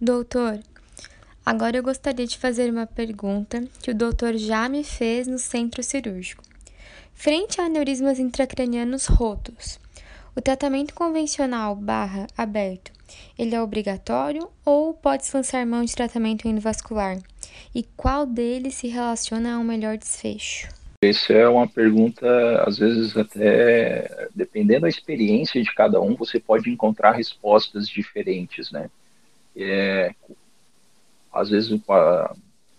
Doutor, 0.00 0.60
agora 1.44 1.76
eu 1.76 1.82
gostaria 1.82 2.26
de 2.26 2.38
fazer 2.38 2.70
uma 2.70 2.86
pergunta 2.86 3.64
que 3.82 3.90
o 3.90 3.94
doutor 3.94 4.36
já 4.36 4.68
me 4.68 4.84
fez 4.84 5.26
no 5.26 5.38
centro 5.38 5.82
cirúrgico. 5.82 6.42
Frente 7.14 7.60
a 7.60 7.64
aneurismas 7.64 8.18
intracranianos 8.18 9.06
rotos, 9.06 9.78
o 10.36 10.40
tratamento 10.40 10.94
convencional 10.94 11.76
barra 11.76 12.26
aberto, 12.36 12.92
ele 13.38 13.54
é 13.54 13.62
obrigatório 13.62 14.50
ou 14.64 14.94
pode-se 14.94 15.36
lançar 15.36 15.64
mão 15.64 15.84
de 15.84 15.94
tratamento 15.94 16.48
endovascular? 16.48 17.18
E 17.74 17.82
qual 17.96 18.26
deles 18.26 18.74
se 18.74 18.88
relaciona 18.88 19.54
a 19.54 19.58
um 19.58 19.64
melhor 19.64 19.96
desfecho? 19.96 20.68
Essa 21.08 21.32
é 21.32 21.48
uma 21.48 21.68
pergunta, 21.68 22.26
às 22.66 22.78
vezes 22.78 23.16
até, 23.16 24.28
dependendo 24.34 24.82
da 24.82 24.88
experiência 24.88 25.62
de 25.62 25.72
cada 25.74 26.00
um, 26.00 26.14
você 26.14 26.40
pode 26.40 26.70
encontrar 26.70 27.12
respostas 27.12 27.88
diferentes, 27.88 28.70
né? 28.70 28.90
É, 29.56 30.14
às 31.32 31.50
vezes 31.50 31.70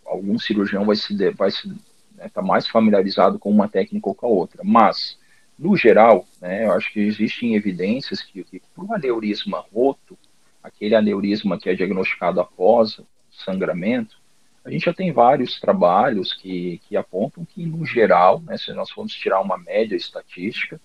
algum 0.05 0.37
cirurgião 0.39 0.85
vai 0.85 0.95
se 0.95 1.31
vai 1.31 1.51
se 1.51 1.67
né, 2.15 2.29
tá 2.33 2.41
mais 2.41 2.67
familiarizado 2.67 3.39
com 3.39 3.49
uma 3.49 3.67
técnica 3.67 4.09
ou 4.09 4.15
com 4.15 4.25
a 4.25 4.29
outra, 4.29 4.61
mas 4.63 5.17
no 5.57 5.75
geral, 5.75 6.25
né, 6.41 6.65
eu 6.65 6.73
acho 6.73 6.91
que 6.91 6.99
existem 6.99 7.55
evidências 7.55 8.21
que, 8.21 8.43
que 8.43 8.61
para 8.73 8.83
o 8.83 8.93
aneurisma 8.93 9.63
roto, 9.73 10.17
aquele 10.61 10.95
aneurisma 10.95 11.57
que 11.57 11.69
é 11.69 11.73
diagnosticado 11.73 12.41
após 12.41 12.99
o 12.99 13.05
sangramento, 13.31 14.17
a 14.65 14.71
gente 14.71 14.85
já 14.85 14.93
tem 14.93 15.11
vários 15.11 15.59
trabalhos 15.59 16.33
que, 16.33 16.81
que 16.87 16.97
apontam 16.97 17.45
que, 17.45 17.63
no 17.65 17.85
geral, 17.85 18.41
né, 18.41 18.57
se 18.57 18.73
nós 18.73 18.89
formos 18.89 19.13
tirar 19.13 19.39
uma 19.39 19.59
média 19.59 19.95
estatística, 19.95 20.81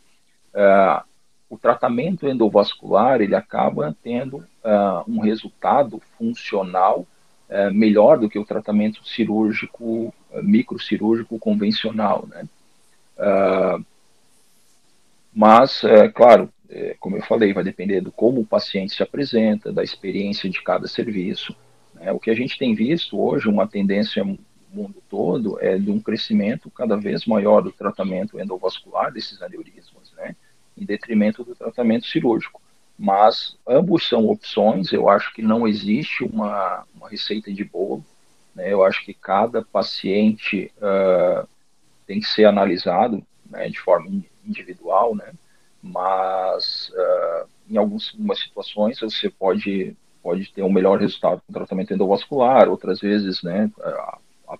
uh, 0.55 1.03
o 1.49 1.57
tratamento 1.57 2.29
endovascular 2.29 3.23
ele 3.23 3.35
acaba 3.35 3.97
tendo 4.03 4.37
uh, 4.37 5.03
um 5.09 5.21
resultado 5.21 6.01
funcional 6.19 7.07
uh, 7.49 7.73
melhor 7.73 8.19
do 8.19 8.29
que 8.29 8.39
o 8.39 8.45
tratamento 8.45 9.03
cirúrgico, 9.09 10.15
microcirúrgico 10.43 11.39
convencional. 11.39 12.29
Né? 12.29 12.47
mas, 15.35 15.85
é, 15.85 16.09
claro, 16.09 16.51
é, 16.71 16.97
como 16.99 17.17
eu 17.17 17.23
falei, 17.23 17.53
vai 17.53 17.65
depender 17.65 18.01
do 18.01 18.13
como 18.13 18.41
o 18.41 18.47
paciente 18.47 18.95
se 18.95 19.03
apresenta, 19.03 19.73
da 19.73 19.83
experiência 19.83 20.49
de 20.49 20.63
cada 20.63 20.87
serviço. 20.87 21.55
É, 22.01 22.11
o 22.11 22.19
que 22.19 22.31
a 22.31 22.35
gente 22.35 22.59
tem 22.59 22.75
visto 22.75 23.21
hoje, 23.21 23.47
uma 23.47 23.67
tendência 23.67 24.25
no 24.25 24.39
mundo 24.73 25.03
todo, 25.09 25.61
é 25.61 25.79
de 25.79 25.91
um 25.91 26.01
crescimento 26.01 26.71
cada 26.71 26.97
vez 26.97 27.27
maior 27.27 27.61
do 27.61 27.71
tratamento 27.71 28.41
endovascular 28.41 29.13
desses 29.13 29.43
aneurismas, 29.43 30.11
né, 30.17 30.35
em 30.77 30.85
detrimento 30.85 31.45
do 31.45 31.55
tratamento 31.55 32.07
cirúrgico. 32.07 32.61
Mas 32.99 33.57
ambos 33.67 34.09
são 34.09 34.29
opções, 34.29 34.93
eu 34.93 35.09
acho 35.09 35.33
que 35.35 35.43
não 35.43 35.67
existe 35.69 36.25
uma, 36.25 36.85
uma 36.95 37.09
receita 37.09 37.53
de 37.53 37.65
bolo, 37.65 38.05
né, 38.55 38.73
eu 38.73 38.83
acho 38.83 39.05
que 39.05 39.13
cada 39.13 39.63
paciente 39.63 40.73
uh, 40.79 41.47
tem 42.07 42.21
que 42.21 42.27
ser 42.27 42.45
analisado 42.45 43.23
né, 43.49 43.69
de 43.69 43.79
forma 43.79 44.09
individual, 44.45 45.15
né? 45.15 45.33
Mas 45.83 46.91
uh, 46.91 47.49
em 47.69 47.77
algumas 47.77 48.41
situações 48.41 49.01
você 49.01 49.29
pode 49.31 49.97
pode 50.23 50.53
ter 50.53 50.63
um 50.63 50.73
melhor 50.73 50.99
resultado 50.99 51.43
com 51.47 51.53
tratamento 51.53 51.93
endovascular, 51.93 52.69
outras 52.69 53.01
vezes, 53.01 53.43
né, 53.43 53.71
a, 53.81 54.19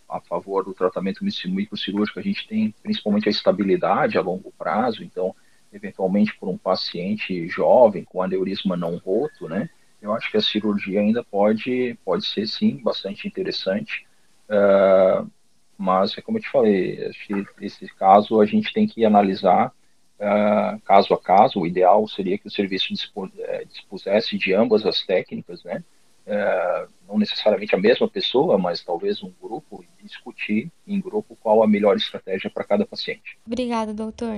a, 0.09 0.21
favor 0.21 0.65
do 0.65 0.75
tratamento 0.75 1.25
microcirúrgico, 1.25 2.19
a 2.19 2.23
gente 2.23 2.47
tem 2.47 2.75
principalmente 2.83 3.29
a 3.29 3.31
estabilidade 3.31 4.17
a 4.17 4.23
longo 4.23 4.53
prazo, 4.59 5.03
então, 5.03 5.35
eventualmente, 5.73 6.37
por 6.39 6.49
um 6.49 6.59
paciente 6.59 7.49
jovem 7.49 8.05
com 8.05 8.23
aneurisma 8.23 8.77
não 8.77 8.97
roto, 8.97 9.49
né, 9.49 9.69
eu 10.01 10.15
acho 10.15 10.31
que 10.31 10.37
a 10.37 10.43
cirurgia 10.43 11.01
ainda 11.01 11.23
pode, 11.23 11.99
pode 12.05 12.27
ser, 12.27 12.47
sim, 12.47 12.81
bastante 12.83 13.29
interessante, 13.29 14.07
uh, 14.49 15.29
mas, 15.77 16.17
é 16.17 16.21
como 16.21 16.39
eu 16.39 16.43
te 16.43 16.51
falei, 16.51 17.07
acho 17.07 17.27
que 17.27 17.47
esse 17.61 17.87
caso 17.95 18.41
a 18.41 18.47
gente 18.47 18.73
tem 18.73 18.87
que 18.87 19.05
analisar 19.05 19.73
uh, 20.21 20.81
caso 20.83 21.15
a 21.15 21.19
caso, 21.19 21.61
o 21.61 21.67
ideal 21.67 22.07
seria 22.07 22.39
que 22.39 22.47
o 22.47 22.51
serviço 22.51 22.93
eh, 23.39 23.65
dispusesse 23.65 24.37
de 24.37 24.53
ambas 24.53 24.85
as 24.85 25.03
técnicas, 25.03 25.65
né? 25.65 25.83
Uh, 26.27 26.93
não 27.09 27.19
necessariamente 27.19 27.75
a 27.75 27.79
mesma 27.79 28.07
pessoa, 28.07 28.57
mas 28.57 28.85
talvez 28.85 29.23
um 29.23 29.33
grupo, 29.41 29.85
e 29.99 30.07
discutir 30.07 30.71
em 30.87 31.01
grupo 31.01 31.37
qual 31.41 31.63
a 31.63 31.67
melhor 31.67 31.97
estratégia 31.97 32.51
para 32.51 32.63
cada 32.63 32.87
paciente. 32.87 33.39
Obrigada, 33.45 33.93
doutor. 33.93 34.37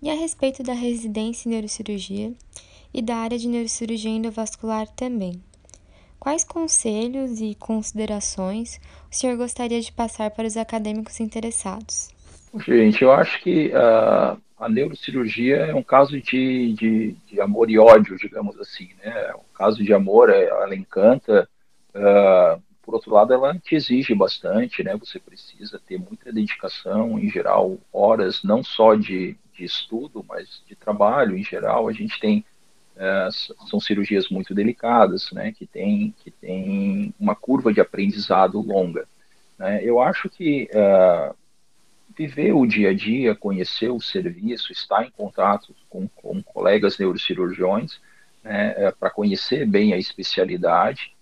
E 0.00 0.10
a 0.10 0.14
respeito 0.14 0.62
da 0.62 0.72
residência 0.72 1.48
em 1.48 1.52
neurocirurgia 1.52 2.32
e 2.94 3.02
da 3.02 3.16
área 3.16 3.38
de 3.38 3.48
neurocirurgia 3.48 4.10
endovascular 4.10 4.88
também, 4.88 5.42
quais 6.18 6.44
conselhos 6.44 7.40
e 7.40 7.54
considerações 7.54 8.80
o 9.10 9.14
senhor 9.14 9.36
gostaria 9.36 9.80
de 9.80 9.92
passar 9.92 10.30
para 10.30 10.46
os 10.46 10.56
acadêmicos 10.56 11.20
interessados? 11.20 12.08
Gente, 12.66 13.02
eu 13.02 13.12
acho 13.12 13.40
que 13.42 13.68
uh, 13.68 14.40
a 14.62 14.68
neurocirurgia 14.68 15.56
é 15.56 15.74
um 15.74 15.82
caso 15.82 16.20
de, 16.20 16.72
de, 16.74 17.16
de, 17.26 17.40
amor 17.40 17.68
e 17.68 17.78
ódio, 17.78 18.16
digamos 18.16 18.58
assim, 18.60 18.90
né? 19.02 19.10
É 19.30 19.34
um 19.34 19.54
caso 19.54 19.82
de 19.82 19.92
amor, 19.92 20.30
é, 20.30 20.44
ela 20.44 20.74
encanta, 20.74 21.48
uh, 21.94 22.62
por 22.82 22.94
outro 22.94 23.12
lado, 23.12 23.34
ela 23.34 23.58
te 23.58 23.74
exige 23.74 24.14
bastante, 24.14 24.84
né? 24.84 24.96
Você 24.96 25.18
precisa 25.18 25.80
ter 25.84 25.98
muita 25.98 26.32
dedicação, 26.32 27.18
em 27.18 27.28
geral, 27.28 27.76
horas 27.92 28.42
não 28.44 28.62
só 28.62 28.94
de, 28.94 29.36
de 29.52 29.64
estudo, 29.64 30.24
mas 30.28 30.62
de 30.66 30.76
trabalho, 30.76 31.36
em 31.36 31.42
geral. 31.42 31.88
A 31.88 31.92
gente 31.92 32.20
tem 32.20 32.44
uh, 32.96 33.68
são 33.68 33.80
cirurgias 33.80 34.28
muito 34.28 34.54
delicadas, 34.54 35.30
né? 35.32 35.52
Que 35.52 35.66
tem 35.66 36.14
que 36.22 36.30
tem 36.30 37.12
uma 37.18 37.34
curva 37.34 37.72
de 37.72 37.80
aprendizado 37.80 38.60
longa. 38.60 39.06
Né? 39.58 39.80
Eu 39.82 40.00
acho 40.00 40.28
que 40.28 40.68
uh, 40.72 41.34
viver 42.16 42.52
o 42.52 42.66
dia 42.66 42.90
a 42.90 42.94
dia, 42.94 43.34
conhecer 43.34 43.90
o 43.90 44.00
serviço, 44.00 44.72
estar 44.72 45.04
em 45.04 45.10
contato 45.10 45.74
com, 45.88 46.08
com 46.08 46.42
colegas 46.42 46.98
neurocirurgiões, 46.98 48.00
né, 48.42 48.74
é, 48.76 48.90
para 48.90 49.10
conhecer 49.10 49.66
bem 49.66 49.92
a 49.92 49.98
especialidade 49.98 51.12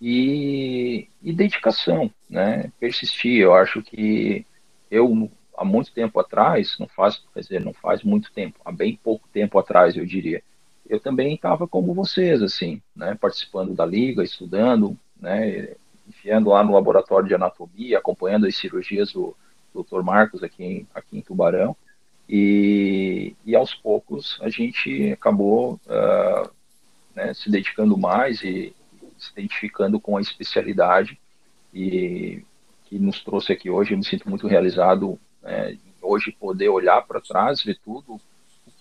e, 0.00 1.08
e, 1.22 1.32
dedicação, 1.32 2.10
né, 2.28 2.72
persistir. 2.78 3.40
Eu 3.40 3.54
acho 3.54 3.82
que 3.82 4.46
eu, 4.90 5.30
há 5.56 5.64
muito 5.64 5.92
tempo 5.92 6.18
atrás, 6.18 6.76
não 6.78 6.88
faz, 6.88 7.22
quer 7.32 7.40
dizer, 7.40 7.60
não 7.60 7.72
faz 7.72 8.02
muito 8.02 8.32
tempo, 8.32 8.58
há 8.64 8.72
bem 8.72 8.98
pouco 9.02 9.28
tempo 9.32 9.58
atrás, 9.58 9.96
eu 9.96 10.06
diria, 10.06 10.42
eu 10.88 10.98
também 10.98 11.34
estava 11.34 11.68
como 11.68 11.94
vocês, 11.94 12.42
assim, 12.42 12.82
né, 12.96 13.16
participando 13.20 13.74
da 13.74 13.86
liga, 13.86 14.24
estudando, 14.24 14.98
né, 15.20 15.74
enfiando 16.08 16.50
lá 16.50 16.64
no 16.64 16.72
laboratório 16.72 17.28
de 17.28 17.34
anatomia, 17.34 17.98
acompanhando 17.98 18.46
as 18.46 18.56
cirurgias 18.56 19.12
do 19.12 19.36
Dr. 19.74 20.02
Marcos 20.02 20.42
aqui 20.42 20.64
em, 20.64 20.86
aqui 20.94 21.18
em 21.18 21.22
Tubarão. 21.22 21.76
E, 22.28 23.34
e 23.44 23.56
aos 23.56 23.74
poucos 23.74 24.38
a 24.40 24.48
gente 24.48 25.10
acabou 25.12 25.80
uh, 25.86 26.50
né, 27.14 27.34
se 27.34 27.50
dedicando 27.50 27.96
mais 27.98 28.42
e 28.42 28.74
se 29.18 29.32
identificando 29.32 29.98
com 29.98 30.16
a 30.16 30.20
especialidade 30.20 31.18
e 31.74 32.44
que 32.84 32.98
nos 32.98 33.22
trouxe 33.22 33.52
aqui 33.52 33.68
hoje. 33.68 33.92
Eu 33.92 33.98
me 33.98 34.04
sinto 34.04 34.28
muito 34.28 34.46
realizado 34.46 35.18
né, 35.42 35.76
hoje 36.00 36.32
poder 36.32 36.68
olhar 36.68 37.02
para 37.02 37.20
trás, 37.20 37.62
ver 37.62 37.78
tudo 37.84 38.14
o 38.14 38.20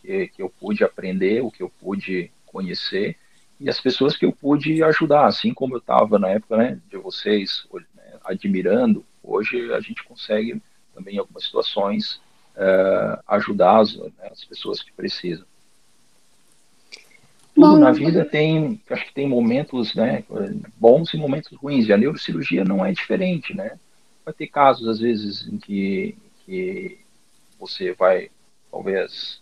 que, 0.01 0.27
que 0.27 0.41
eu 0.41 0.49
pude 0.49 0.83
aprender, 0.83 1.41
o 1.41 1.51
que 1.51 1.63
eu 1.63 1.69
pude 1.81 2.31
conhecer 2.45 3.17
e 3.59 3.69
as 3.69 3.79
pessoas 3.79 4.15
que 4.15 4.25
eu 4.25 4.31
pude 4.31 4.81
ajudar, 4.83 5.25
assim 5.25 5.53
como 5.53 5.75
eu 5.75 5.79
estava 5.79 6.17
na 6.17 6.29
época 6.29 6.55
né, 6.55 6.79
de 6.89 6.97
vocês, 6.97 7.67
né, 7.73 8.13
admirando. 8.23 9.05
Hoje 9.21 9.73
a 9.73 9.81
gente 9.81 10.03
consegue 10.03 10.61
também 10.99 11.15
em 11.15 11.19
algumas 11.19 11.45
situações 11.45 12.21
uh, 12.55 13.23
ajudar 13.27 13.79
as, 13.79 13.95
né, 13.95 14.11
as, 14.29 14.43
pessoas 14.43 14.83
que 14.83 14.91
precisam. 14.91 15.45
Tudo 17.55 17.71
Bom, 17.71 17.77
na 17.77 17.91
vida 17.91 18.23
tem, 18.23 18.79
acho 18.89 19.05
que 19.05 19.13
tem 19.13 19.27
momentos 19.27 19.95
né, 19.95 20.23
bons 20.77 21.13
e 21.13 21.17
momentos 21.17 21.57
ruins, 21.57 21.87
e 21.87 21.93
a 21.93 21.97
neurocirurgia 21.97 22.63
não 22.63 22.85
é 22.85 22.91
diferente, 22.91 23.55
né? 23.55 23.77
Vai 24.23 24.33
ter 24.33 24.47
casos, 24.47 24.87
às 24.87 24.99
vezes, 24.99 25.47
em 25.47 25.57
que, 25.57 26.15
que 26.45 26.99
você 27.59 27.93
vai, 27.93 28.29
talvez, 28.71 29.41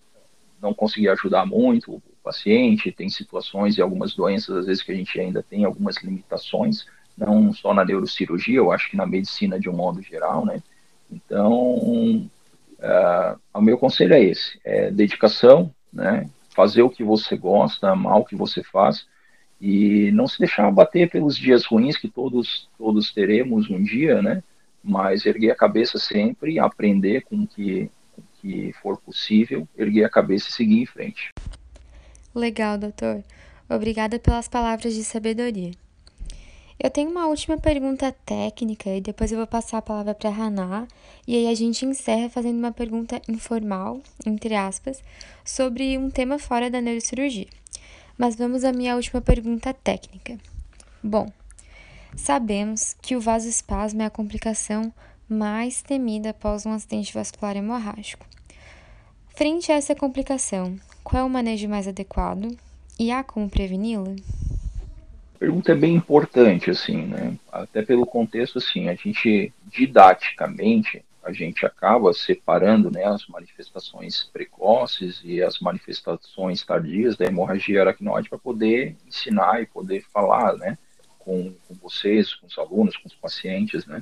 não 0.61 0.73
conseguir 0.73 1.09
ajudar 1.09 1.45
muito 1.45 1.95
o 1.95 2.01
paciente, 2.23 2.91
tem 2.91 3.09
situações 3.09 3.77
e 3.77 3.81
algumas 3.81 4.15
doenças, 4.15 4.55
às 4.55 4.65
vezes, 4.65 4.81
que 4.81 4.91
a 4.91 4.95
gente 4.95 5.19
ainda 5.19 5.43
tem 5.43 5.65
algumas 5.65 5.97
limitações, 5.97 6.87
não 7.15 7.53
só 7.53 7.73
na 7.73 7.85
neurocirurgia, 7.85 8.57
eu 8.57 8.71
acho 8.71 8.89
que 8.89 8.97
na 8.97 9.05
medicina 9.05 9.59
de 9.59 9.69
um 9.69 9.75
modo 9.75 10.01
geral, 10.01 10.45
né? 10.45 10.61
Então, 11.11 12.29
uh, 12.79 13.39
o 13.53 13.61
meu 13.61 13.77
conselho 13.77 14.13
é 14.13 14.23
esse: 14.23 14.59
é 14.63 14.91
dedicação, 14.91 15.73
né? 15.91 16.29
fazer 16.55 16.81
o 16.81 16.89
que 16.89 17.03
você 17.03 17.37
gosta, 17.37 17.89
amar 17.89 18.17
o 18.17 18.25
que 18.25 18.35
você 18.35 18.63
faz 18.63 19.05
e 19.61 20.11
não 20.11 20.27
se 20.27 20.39
deixar 20.39 20.71
bater 20.71 21.09
pelos 21.09 21.37
dias 21.37 21.65
ruins 21.65 21.97
que 21.97 22.07
todos 22.07 22.67
todos 22.77 23.13
teremos 23.13 23.69
um 23.69 23.83
dia, 23.83 24.21
né? 24.21 24.43
Mas 24.83 25.25
erguer 25.25 25.51
a 25.51 25.55
cabeça 25.55 25.99
sempre, 25.99 26.59
aprender 26.59 27.21
com 27.21 27.43
o 27.43 27.47
que, 27.47 27.89
com 28.15 28.21
que 28.41 28.73
for 28.81 28.97
possível, 28.97 29.67
erguer 29.77 30.05
a 30.05 30.09
cabeça 30.09 30.49
e 30.49 30.53
seguir 30.53 30.81
em 30.81 30.85
frente. 30.85 31.31
Legal, 32.33 32.77
doutor. 32.77 33.23
Obrigada 33.69 34.17
pelas 34.17 34.47
palavras 34.47 34.93
de 34.93 35.03
sabedoria. 35.03 35.71
Eu 36.79 36.91
tenho 36.91 37.09
uma 37.09 37.25
última 37.25 37.57
pergunta 37.57 38.15
técnica 38.23 38.91
e 38.91 39.01
depois 39.01 39.31
eu 39.31 39.39
vou 39.39 39.47
passar 39.47 39.79
a 39.79 39.81
palavra 39.81 40.13
para 40.13 40.29
a 40.29 40.33
Haná 40.33 40.87
e 41.27 41.35
aí 41.35 41.47
a 41.47 41.55
gente 41.55 41.83
encerra 41.83 42.29
fazendo 42.29 42.59
uma 42.59 42.71
pergunta 42.71 43.19
informal, 43.27 43.99
entre 44.23 44.53
aspas, 44.53 45.01
sobre 45.43 45.97
um 45.97 46.11
tema 46.11 46.37
fora 46.37 46.69
da 46.69 46.79
neurocirurgia. 46.79 47.47
Mas 48.15 48.35
vamos 48.35 48.63
à 48.63 48.71
minha 48.71 48.95
última 48.95 49.19
pergunta 49.21 49.73
técnica. 49.73 50.37
Bom, 51.01 51.31
sabemos 52.15 52.95
que 53.01 53.15
o 53.15 53.21
vasoespasmo 53.21 54.03
é 54.03 54.05
a 54.05 54.11
complicação 54.11 54.93
mais 55.27 55.81
temida 55.81 56.29
após 56.29 56.63
um 56.67 56.71
acidente 56.71 57.11
vascular 57.11 57.57
hemorrágico. 57.57 58.25
Frente 59.29 59.71
a 59.71 59.75
essa 59.75 59.95
complicação, 59.95 60.79
qual 61.03 61.23
é 61.23 61.25
o 61.25 61.29
manejo 61.29 61.67
mais 61.67 61.87
adequado 61.87 62.55
e 62.99 63.09
há 63.09 63.23
como 63.23 63.49
preveni-la? 63.49 64.15
Pergunta 65.37 65.71
é 65.71 65.75
bem 65.75 65.95
importante, 65.95 66.69
assim, 66.69 67.05
né? 67.05 67.37
Até 67.51 67.81
pelo 67.81 68.05
contexto, 68.05 68.57
assim, 68.57 68.89
a 68.89 68.95
gente 68.95 69.53
didaticamente 69.65 71.03
a 71.27 71.33
gente 71.33 71.65
acaba 71.65 72.13
separando, 72.13 72.89
né, 72.89 73.03
as 73.03 73.27
manifestações 73.27 74.23
precoces 74.31 75.21
e 75.25 75.43
as 75.43 75.59
manifestações 75.59 76.63
tardias 76.63 77.17
da 77.17 77.25
hemorragia 77.25 77.81
aracnoide 77.81 78.29
para 78.29 78.37
poder 78.37 78.95
ensinar 79.05 79.61
e 79.61 79.65
poder 79.65 80.05
falar, 80.13 80.55
né, 80.55 80.77
com, 81.19 81.53
com 81.67 81.75
vocês, 81.75 82.33
com 82.33 82.47
os 82.47 82.57
alunos, 82.57 82.95
com 82.95 83.09
os 83.09 83.13
pacientes, 83.13 83.85
né? 83.85 84.01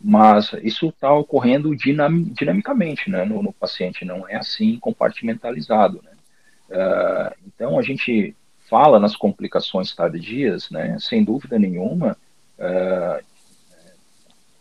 Mas 0.00 0.52
isso 0.62 0.88
está 0.88 1.12
ocorrendo 1.12 1.74
dinam, 1.74 2.22
dinamicamente, 2.22 3.10
né, 3.10 3.24
no, 3.24 3.42
no, 3.42 3.52
paciente, 3.52 4.04
não 4.04 4.28
é 4.28 4.36
assim 4.36 4.78
compartimentalizado, 4.78 6.00
né? 6.04 6.12
Uh, 6.70 7.34
então 7.46 7.78
a 7.78 7.82
gente 7.82 8.36
fala 8.72 8.98
nas 8.98 9.14
complicações 9.14 9.94
tardias, 9.94 10.70
né, 10.70 10.96
sem 10.98 11.22
dúvida 11.22 11.58
nenhuma, 11.58 12.16
é, 12.58 13.22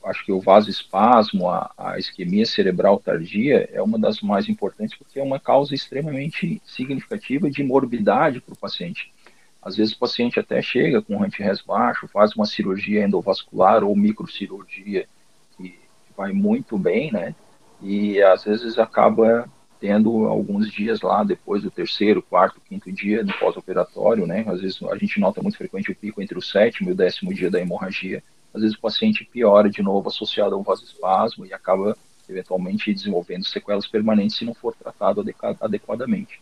acho 0.03 0.25
que 0.25 0.33
o 0.33 0.41
vasoespasmo, 0.41 1.47
a, 1.47 1.71
a 1.77 1.97
isquemia 1.97 2.45
cerebral 2.45 2.99
tardia 2.99 3.69
é 3.71 3.81
uma 3.81 3.97
das 3.97 4.19
mais 4.19 4.49
importantes 4.49 4.97
porque 4.97 5.17
é 5.17 5.23
uma 5.23 5.39
causa 5.39 5.73
extremamente 5.73 6.61
significativa 6.65 7.49
de 7.49 7.63
morbidade 7.63 8.41
para 8.41 8.53
o 8.53 8.57
paciente. 8.57 9.13
Às 9.61 9.77
vezes 9.77 9.93
o 9.93 9.99
paciente 9.99 10.37
até 10.37 10.61
chega 10.61 11.01
com 11.01 11.23
anti-res 11.23 11.61
baixo, 11.61 12.05
faz 12.09 12.35
uma 12.35 12.45
cirurgia 12.45 13.05
endovascular 13.05 13.81
ou 13.81 13.95
microcirurgia 13.95 15.07
que 15.55 15.79
vai 16.17 16.33
muito 16.33 16.77
bem, 16.77 17.13
né? 17.13 17.33
E 17.81 18.21
às 18.21 18.43
vezes 18.43 18.77
acaba 18.77 19.47
tendo 19.81 20.27
alguns 20.27 20.71
dias 20.71 21.01
lá 21.01 21.23
depois 21.23 21.63
do 21.63 21.71
terceiro, 21.71 22.21
quarto, 22.21 22.61
quinto 22.69 22.91
dia 22.91 23.23
do 23.23 23.33
pós-operatório, 23.33 24.27
né? 24.27 24.45
Às 24.47 24.61
vezes 24.61 24.79
a 24.83 24.95
gente 24.95 25.19
nota 25.19 25.41
muito 25.41 25.57
frequente 25.57 25.91
o 25.91 25.95
pico 25.95 26.21
entre 26.21 26.37
o 26.37 26.41
sétimo 26.41 26.89
e 26.89 26.93
o 26.93 26.95
décimo 26.95 27.33
dia 27.33 27.49
da 27.49 27.59
hemorragia. 27.59 28.23
Às 28.53 28.61
vezes 28.61 28.77
o 28.77 28.79
paciente 28.81 29.25
piora 29.25 29.71
de 29.71 29.81
novo 29.81 30.07
associado 30.07 30.53
a 30.53 30.57
um 30.57 30.61
vasoespasmo 30.61 31.47
e 31.47 31.53
acaba 31.53 31.97
eventualmente 32.29 32.93
desenvolvendo 32.93 33.43
sequelas 33.43 33.87
permanentes 33.87 34.37
se 34.37 34.45
não 34.45 34.53
for 34.53 34.75
tratado 34.75 35.25
adequadamente. 35.59 36.39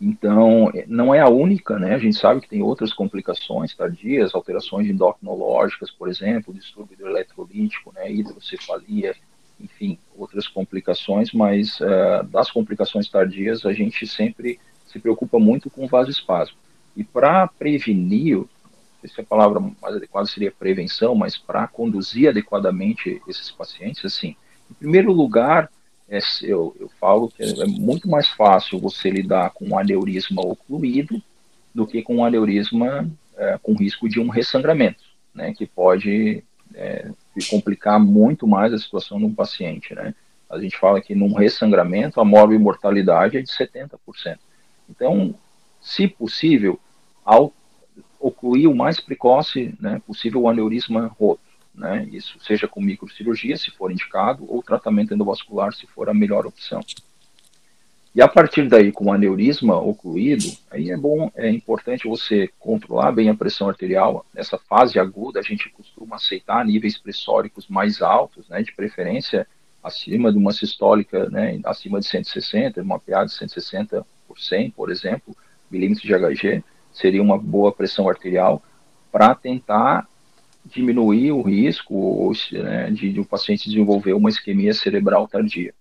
Então, 0.00 0.72
não 0.86 1.14
é 1.14 1.20
a 1.20 1.28
única, 1.28 1.78
né? 1.78 1.94
A 1.94 1.98
gente 1.98 2.16
sabe 2.16 2.40
que 2.40 2.48
tem 2.48 2.62
outras 2.62 2.92
complicações 2.92 3.74
tardias, 3.74 4.34
alterações 4.34 4.88
endocrinológicas, 4.88 5.90
por 5.90 6.08
exemplo, 6.08 6.52
distúrbio 6.52 6.94
hidroeletrolítico, 6.94 7.92
né? 7.92 8.10
hidrocefalia, 8.10 9.14
enfim, 9.60 9.98
outras 10.16 10.46
complicações, 10.46 11.32
mas 11.32 11.78
uh, 11.80 12.24
das 12.30 12.50
complicações 12.50 13.08
tardias 13.08 13.66
a 13.66 13.72
gente 13.72 14.06
sempre 14.06 14.58
se 14.86 14.98
preocupa 14.98 15.38
muito 15.38 15.68
com 15.70 15.86
vasoespasmo. 15.86 16.56
E 16.96 17.04
para 17.04 17.46
prevenir, 17.46 18.36
não 18.36 18.48
sei 19.00 19.10
se 19.10 19.20
a 19.20 19.24
palavra 19.24 19.60
mais 19.60 19.96
adequada 19.96 20.26
seria 20.26 20.50
prevenção, 20.50 21.14
mas 21.14 21.36
para 21.36 21.66
conduzir 21.66 22.28
adequadamente 22.28 23.20
esses 23.28 23.50
pacientes, 23.50 24.04
assim, 24.04 24.34
em 24.70 24.74
primeiro 24.74 25.12
lugar, 25.12 25.70
é, 26.08 26.18
eu, 26.42 26.74
eu 26.80 26.88
falo 27.00 27.28
que 27.28 27.42
é 27.42 27.66
muito 27.66 28.08
mais 28.08 28.28
fácil 28.28 28.78
você 28.78 29.10
lidar 29.10 29.50
com 29.50 29.66
um 29.66 29.78
aneurisma 29.78 30.40
ocluído 30.42 31.22
do 31.74 31.86
que 31.86 32.02
com 32.02 32.16
um 32.16 32.24
aneurisma 32.24 33.08
é, 33.36 33.58
com 33.62 33.74
risco 33.74 34.08
de 34.08 34.18
um 34.18 34.28
ressangramento, 34.28 35.04
né, 35.34 35.52
que 35.54 35.66
pode 35.66 36.42
é, 37.38 37.50
complicar 37.50 37.98
muito 37.98 38.46
mais 38.46 38.72
a 38.72 38.78
situação 38.78 39.18
de 39.18 39.24
um 39.24 39.34
paciente, 39.34 39.94
né. 39.94 40.14
A 40.48 40.58
gente 40.58 40.78
fala 40.78 41.00
que 41.00 41.14
num 41.14 41.34
ressangramento 41.34 42.20
a 42.20 42.24
morbimortalidade 42.24 43.36
é 43.36 43.42
de 43.42 43.48
70%. 43.48 44.38
Então, 44.88 45.34
se 45.80 46.08
possível, 46.08 46.80
ao 47.22 47.52
ocluir 48.18 48.68
o 48.68 48.74
mais 48.74 48.98
precoce 48.98 49.74
né, 49.78 50.00
possível 50.06 50.42
o 50.42 50.48
aneurisma 50.48 51.06
roto 51.18 51.48
né? 51.78 52.06
Isso 52.10 52.38
seja 52.40 52.66
com 52.66 52.80
microcirurgia, 52.80 53.56
se 53.56 53.70
for 53.70 53.90
indicado, 53.90 54.44
ou 54.48 54.62
tratamento 54.62 55.14
endovascular, 55.14 55.72
se 55.72 55.86
for 55.86 56.10
a 56.10 56.14
melhor 56.14 56.44
opção. 56.44 56.80
E 58.18 58.20
a 58.20 58.26
partir 58.26 58.66
daí, 58.68 58.90
com 58.90 59.12
aneurisma 59.12 59.78
ocluído, 59.78 60.50
aí 60.72 60.90
é 60.90 60.96
bom, 60.96 61.30
é 61.36 61.48
importante 61.48 62.08
você 62.08 62.50
controlar 62.58 63.12
bem 63.12 63.28
a 63.28 63.34
pressão 63.36 63.68
arterial. 63.68 64.26
Nessa 64.34 64.58
fase 64.58 64.98
aguda, 64.98 65.38
a 65.38 65.42
gente 65.42 65.70
costuma 65.70 66.16
aceitar 66.16 66.64
níveis 66.64 66.98
pressóricos 66.98 67.68
mais 67.68 68.02
altos, 68.02 68.48
né, 68.48 68.60
de 68.60 68.74
preferência 68.74 69.46
acima 69.84 70.32
de 70.32 70.36
uma 70.36 70.52
sistólica, 70.52 71.30
né, 71.30 71.60
acima 71.64 72.00
de 72.00 72.08
160, 72.08 72.82
uma 72.82 72.98
PA 72.98 73.22
de 73.22 73.34
160 73.34 74.04
por 74.26 74.36
100, 74.36 74.72
por 74.72 74.90
exemplo, 74.90 75.36
milímetros 75.70 76.04
de 76.04 76.12
HG, 76.12 76.64
seria 76.92 77.22
uma 77.22 77.38
boa 77.38 77.70
pressão 77.70 78.08
arterial 78.08 78.60
para 79.12 79.32
tentar 79.32 80.08
diminuir 80.66 81.30
o 81.30 81.40
risco 81.40 82.32
né, 82.50 82.90
de, 82.90 83.12
de 83.12 83.20
o 83.20 83.24
paciente 83.24 83.70
desenvolver 83.70 84.14
uma 84.14 84.28
isquemia 84.28 84.74
cerebral 84.74 85.28
tardia. 85.28 85.72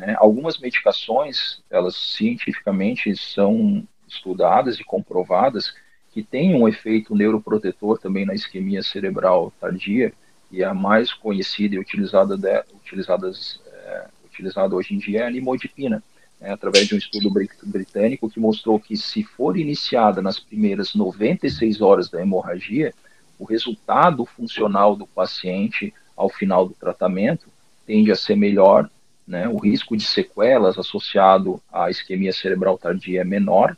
Né? 0.00 0.16
Algumas 0.18 0.58
medicações, 0.58 1.62
elas 1.70 1.94
cientificamente 1.94 3.14
são 3.16 3.86
estudadas 4.08 4.80
e 4.80 4.84
comprovadas 4.84 5.74
que 6.10 6.22
têm 6.22 6.54
um 6.54 6.66
efeito 6.66 7.14
neuroprotetor 7.14 7.98
também 7.98 8.24
na 8.24 8.34
isquemia 8.34 8.82
cerebral 8.82 9.52
tardia, 9.60 10.12
e 10.50 10.64
a 10.64 10.74
mais 10.74 11.12
conhecida 11.12 11.76
e 11.76 11.78
utilizada, 11.78 12.36
de, 12.36 12.64
utilizadas, 12.74 13.60
é, 13.66 14.08
utilizada 14.24 14.74
hoje 14.74 14.94
em 14.94 14.98
dia 14.98 15.20
é 15.20 15.26
a 15.26 15.30
nimodipina, 15.30 16.02
né, 16.40 16.50
através 16.50 16.88
de 16.88 16.94
um 16.96 16.98
estudo 16.98 17.30
britânico 17.62 18.28
que 18.28 18.40
mostrou 18.40 18.80
que 18.80 18.96
se 18.96 19.22
for 19.22 19.56
iniciada 19.56 20.20
nas 20.20 20.40
primeiras 20.40 20.94
96 20.94 21.80
horas 21.80 22.08
da 22.08 22.20
hemorragia, 22.20 22.92
o 23.38 23.44
resultado 23.44 24.24
funcional 24.24 24.96
do 24.96 25.06
paciente 25.06 25.94
ao 26.16 26.28
final 26.28 26.66
do 26.66 26.74
tratamento 26.74 27.46
tende 27.86 28.10
a 28.10 28.16
ser 28.16 28.34
melhor, 28.34 28.90
né? 29.30 29.48
o 29.48 29.56
risco 29.58 29.96
de 29.96 30.04
sequelas 30.04 30.76
associado 30.76 31.62
à 31.72 31.88
isquemia 31.88 32.32
cerebral 32.32 32.76
tardia 32.76 33.20
é 33.20 33.24
menor 33.24 33.76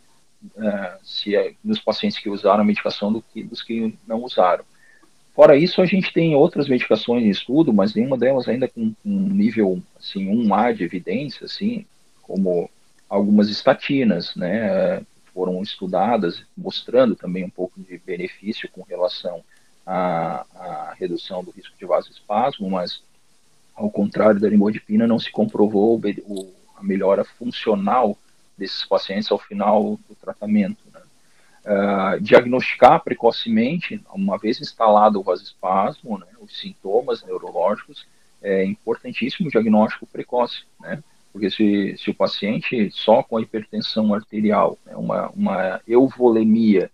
uh, 0.56 0.98
se 1.04 1.36
é, 1.36 1.52
nos 1.62 1.78
pacientes 1.78 2.18
que 2.18 2.30
usaram 2.30 2.62
a 2.62 2.64
medicação 2.64 3.12
do 3.12 3.20
que 3.20 3.42
dos 3.42 3.62
que 3.62 3.94
não 4.08 4.22
usaram. 4.22 4.64
Fora 5.34 5.56
isso, 5.56 5.82
a 5.82 5.86
gente 5.86 6.12
tem 6.12 6.34
outras 6.34 6.68
medicações 6.68 7.24
em 7.24 7.28
estudo, 7.28 7.72
mas 7.72 7.94
nenhuma 7.94 8.16
delas 8.16 8.48
ainda 8.48 8.66
com 8.66 8.94
um 9.04 9.18
nível 9.28 9.80
assim 9.98 10.26
1A 10.26 10.74
de 10.74 10.84
evidência, 10.84 11.44
assim, 11.44 11.84
como 12.22 12.70
algumas 13.08 13.50
estatinas, 13.50 14.34
né, 14.34 15.02
foram 15.34 15.62
estudadas, 15.62 16.44
mostrando 16.56 17.14
também 17.14 17.44
um 17.44 17.50
pouco 17.50 17.80
de 17.80 17.98
benefício 17.98 18.70
com 18.70 18.82
relação 18.82 19.42
à, 19.86 20.46
à 20.54 20.94
redução 20.98 21.44
do 21.44 21.50
risco 21.50 21.74
de 21.78 21.84
vasoespasmo, 21.84 22.70
mas 22.70 23.02
ao 23.82 23.90
contrário 23.90 24.40
da 24.40 24.48
limodipina, 24.48 25.08
não 25.08 25.18
se 25.18 25.30
comprovou 25.30 26.00
o, 26.24 26.52
a 26.76 26.82
melhora 26.84 27.24
funcional 27.24 28.16
desses 28.56 28.84
pacientes 28.84 29.30
ao 29.32 29.38
final 29.38 29.98
do 30.08 30.14
tratamento. 30.14 30.78
Né? 30.92 31.00
Uh, 31.64 32.20
diagnosticar 32.20 33.02
precocemente, 33.02 34.00
uma 34.14 34.38
vez 34.38 34.60
instalado 34.60 35.18
o 35.18 35.22
vasoespasmo, 35.22 36.18
né, 36.18 36.26
os 36.40 36.58
sintomas 36.60 37.24
neurológicos, 37.24 38.06
é 38.40 38.64
importantíssimo 38.64 39.48
o 39.48 39.50
diagnóstico 39.50 40.06
precoce, 40.06 40.62
né? 40.80 41.02
Porque 41.32 41.50
se, 41.50 41.96
se 41.96 42.10
o 42.10 42.14
paciente 42.14 42.90
só 42.90 43.22
com 43.22 43.36
a 43.36 43.40
hipertensão 43.40 44.12
arterial, 44.12 44.76
né, 44.84 44.94
uma, 44.96 45.30
uma 45.30 45.80
euvolemia, 45.86 46.90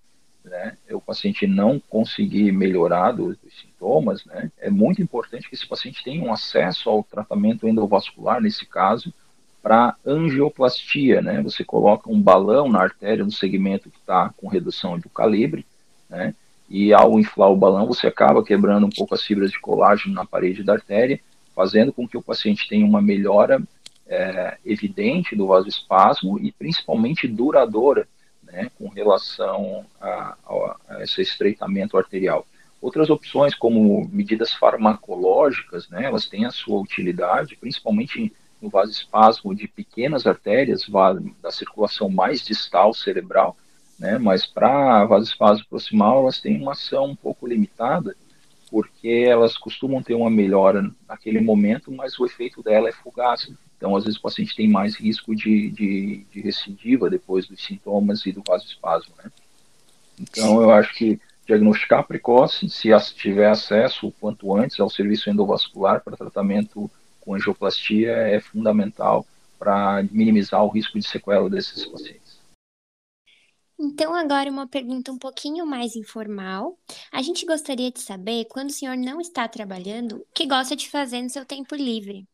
né, 0.48 0.76
o 0.90 1.00
paciente 1.00 1.46
não 1.46 1.80
conseguir 1.88 2.50
melhorar 2.52 3.12
dos, 3.12 3.36
dos, 3.38 3.58
sintomas, 3.60 4.24
né, 4.24 4.50
é 4.58 4.70
muito 4.70 5.00
importante 5.02 5.48
que 5.48 5.54
esse 5.54 5.66
paciente 5.66 6.02
tenha 6.02 6.22
um 6.22 6.32
acesso 6.32 6.88
ao 6.88 7.04
tratamento 7.04 7.68
endovascular, 7.68 8.40
nesse 8.40 8.66
caso, 8.66 9.12
para 9.62 9.94
angioplastia, 10.04 11.20
né, 11.20 11.42
você 11.42 11.64
coloca 11.64 12.10
um 12.10 12.20
balão 12.20 12.68
na 12.68 12.80
artéria 12.80 13.24
no 13.24 13.32
segmento 13.32 13.90
que 13.90 13.98
está 13.98 14.32
com 14.36 14.48
redução 14.48 14.98
do 14.98 15.08
calibre, 15.08 15.64
né, 16.08 16.34
e 16.68 16.92
ao 16.92 17.18
inflar 17.18 17.50
o 17.50 17.56
balão 17.56 17.86
você 17.86 18.06
acaba 18.06 18.44
quebrando 18.44 18.86
um 18.86 18.90
pouco 18.90 19.14
as 19.14 19.22
fibras 19.22 19.50
de 19.50 19.60
colágeno 19.60 20.14
na 20.14 20.24
parede 20.24 20.62
da 20.62 20.74
artéria, 20.74 21.20
fazendo 21.54 21.92
com 21.92 22.06
que 22.06 22.16
o 22.16 22.22
paciente 22.22 22.68
tenha 22.68 22.86
uma 22.86 23.00
melhora 23.00 23.60
é, 24.06 24.56
evidente 24.64 25.36
do 25.36 25.46
vasoespasmo 25.46 26.38
e 26.38 26.52
principalmente 26.52 27.26
duradoura 27.28 28.06
né, 28.52 28.70
com 28.76 28.88
relação 28.88 29.84
a, 30.00 30.36
a, 30.88 31.02
esse 31.02 31.22
estreitamento 31.22 31.96
arterial. 31.96 32.46
Outras 32.80 33.10
opções, 33.10 33.54
como 33.54 34.08
medidas 34.12 34.52
farmacológicas, 34.54 35.88
né, 35.88 36.04
elas 36.04 36.26
têm 36.26 36.44
a 36.44 36.50
sua 36.50 36.80
utilidade, 36.80 37.56
principalmente 37.56 38.32
no 38.60 38.68
vasoespasmo 38.68 39.54
de 39.54 39.68
pequenas 39.68 40.26
artérias 40.26 40.86
da 41.42 41.50
circulação 41.50 42.08
mais 42.08 42.42
distal 42.44 42.92
cerebral, 42.92 43.56
né, 43.98 44.18
mas 44.18 44.46
para 44.46 45.04
vasoespasmo 45.04 45.66
proximal 45.68 46.22
elas 46.22 46.40
têm 46.40 46.60
uma 46.60 46.72
ação 46.72 47.06
um 47.06 47.16
pouco 47.16 47.46
limitada, 47.46 48.16
porque 48.70 49.24
elas 49.26 49.56
costumam 49.56 50.02
ter 50.02 50.14
uma 50.14 50.30
melhora 50.30 50.88
naquele 51.08 51.40
momento, 51.40 51.90
mas 51.90 52.18
o 52.18 52.26
efeito 52.26 52.62
dela 52.62 52.88
é 52.88 52.92
fugaz. 52.92 53.50
Então, 53.78 53.94
às 53.94 54.04
vezes, 54.04 54.18
o 54.18 54.22
paciente 54.22 54.56
tem 54.56 54.68
mais 54.68 54.96
risco 54.96 55.34
de, 55.34 55.70
de, 55.70 56.24
de 56.32 56.40
recidiva 56.40 57.08
depois 57.08 57.46
dos 57.46 57.64
sintomas 57.64 58.26
e 58.26 58.32
do 58.32 58.42
vasoespasmo, 58.46 59.14
né? 59.22 59.30
Então, 60.20 60.60
eu 60.60 60.72
acho 60.72 60.92
que 60.94 61.20
diagnosticar 61.46 62.06
precoce, 62.06 62.68
se 62.68 62.90
tiver 63.14 63.48
acesso 63.48 64.08
o 64.08 64.12
quanto 64.12 64.54
antes 64.54 64.78
ao 64.80 64.90
serviço 64.90 65.30
endovascular 65.30 66.02
para 66.02 66.16
tratamento 66.16 66.90
com 67.20 67.34
angioplastia, 67.34 68.10
é 68.10 68.40
fundamental 68.40 69.24
para 69.58 70.02
minimizar 70.10 70.62
o 70.64 70.68
risco 70.68 70.98
de 70.98 71.06
sequela 71.06 71.48
desses 71.48 71.86
pacientes. 71.86 72.38
Então, 73.78 74.12
agora 74.12 74.50
uma 74.50 74.66
pergunta 74.66 75.12
um 75.12 75.18
pouquinho 75.18 75.64
mais 75.64 75.94
informal. 75.94 76.76
A 77.12 77.22
gente 77.22 77.46
gostaria 77.46 77.92
de 77.92 78.00
saber, 78.00 78.46
quando 78.46 78.70
o 78.70 78.72
senhor 78.72 78.96
não 78.96 79.20
está 79.20 79.46
trabalhando, 79.46 80.16
o 80.16 80.26
que 80.34 80.46
gosta 80.46 80.74
de 80.74 80.90
fazer 80.90 81.22
no 81.22 81.30
seu 81.30 81.44
tempo 81.44 81.76
livre? 81.76 82.26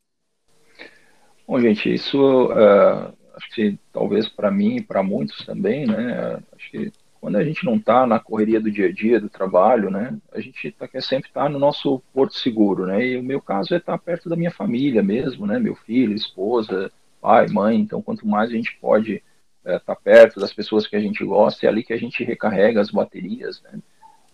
Bom, 1.47 1.61
gente, 1.61 1.93
isso 1.93 2.47
uh, 2.47 3.13
acho 3.35 3.51
que 3.55 3.79
talvez 3.93 4.29
para 4.29 4.51
mim 4.51 4.77
e 4.77 4.83
para 4.83 5.03
muitos 5.03 5.45
também, 5.45 5.87
né? 5.87 6.43
Acho 6.53 6.71
que 6.71 6.93
quando 7.21 7.37
a 7.37 7.45
gente 7.45 7.65
não 7.65 7.77
está 7.77 8.07
na 8.07 8.19
correria 8.19 8.61
do 8.61 8.71
dia 8.71 8.89
a 8.89 8.93
dia, 8.93 9.21
do 9.21 9.29
trabalho, 9.29 9.91
né? 9.91 10.17
A 10.33 10.41
gente 10.41 10.71
tá, 10.73 10.87
quer 10.87 11.03
sempre 11.03 11.29
estar 11.29 11.45
tá 11.45 11.49
no 11.49 11.59
nosso 11.59 12.03
porto 12.13 12.35
seguro, 12.35 12.87
né? 12.87 13.07
E 13.07 13.17
o 13.17 13.23
meu 13.23 13.41
caso 13.41 13.75
é 13.75 13.79
estar 13.79 13.93
tá 13.93 13.99
perto 13.99 14.29
da 14.29 14.37
minha 14.37 14.51
família 14.51 15.03
mesmo, 15.03 15.47
né? 15.47 15.59
Meu 15.59 15.75
filho, 15.75 16.15
esposa, 16.15 16.91
pai, 17.21 17.47
mãe. 17.49 17.79
Então, 17.79 18.03
quanto 18.03 18.27
mais 18.27 18.51
a 18.51 18.55
gente 18.55 18.77
pode 18.81 19.23
estar 19.65 19.73
é, 19.73 19.79
tá 19.79 19.97
perto 19.97 20.41
das 20.41 20.53
pessoas 20.53 20.87
que 20.87 20.97
a 20.97 21.01
gente 21.01 21.25
gosta, 21.25 21.67
é 21.67 21.69
ali 21.69 21.83
que 21.83 21.93
a 21.93 21.99
gente 21.99 22.23
recarrega 22.25 22.81
as 22.81 22.91
baterias, 22.91 23.63
né? 23.63 23.81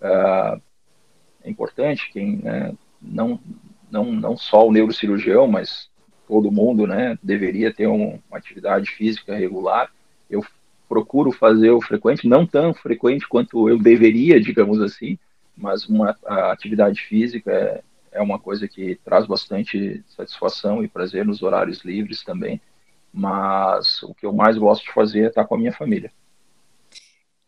Uh, 0.00 0.60
é 1.42 1.50
importante 1.50 2.10
quem 2.12 2.38
né, 2.38 2.74
não 3.00 3.38
não 3.90 4.12
não 4.12 4.36
só 4.36 4.66
o 4.66 4.72
neurocirurgião, 4.72 5.46
mas 5.46 5.90
todo 6.30 6.52
mundo, 6.52 6.86
né, 6.86 7.18
deveria 7.20 7.74
ter 7.74 7.88
um, 7.88 8.20
uma 8.30 8.38
atividade 8.38 8.88
física 8.92 9.34
regular. 9.34 9.90
Eu 10.30 10.44
procuro 10.88 11.32
fazer 11.32 11.70
o 11.70 11.80
frequente, 11.80 12.28
não 12.28 12.46
tão 12.46 12.72
frequente 12.72 13.26
quanto 13.26 13.68
eu 13.68 13.76
deveria, 13.76 14.40
digamos 14.40 14.80
assim, 14.80 15.18
mas 15.56 15.88
uma 15.88 16.16
atividade 16.52 17.00
física 17.02 17.50
é, 17.50 17.82
é 18.12 18.22
uma 18.22 18.38
coisa 18.38 18.68
que 18.68 18.94
traz 19.04 19.26
bastante 19.26 20.04
satisfação 20.06 20.84
e 20.84 20.88
prazer 20.88 21.26
nos 21.26 21.42
horários 21.42 21.84
livres 21.84 22.22
também. 22.22 22.60
Mas 23.12 24.00
o 24.04 24.14
que 24.14 24.24
eu 24.24 24.32
mais 24.32 24.56
gosto 24.56 24.84
de 24.84 24.92
fazer 24.92 25.22
é 25.22 25.26
estar 25.26 25.44
com 25.46 25.56
a 25.56 25.58
minha 25.58 25.72
família. 25.72 26.12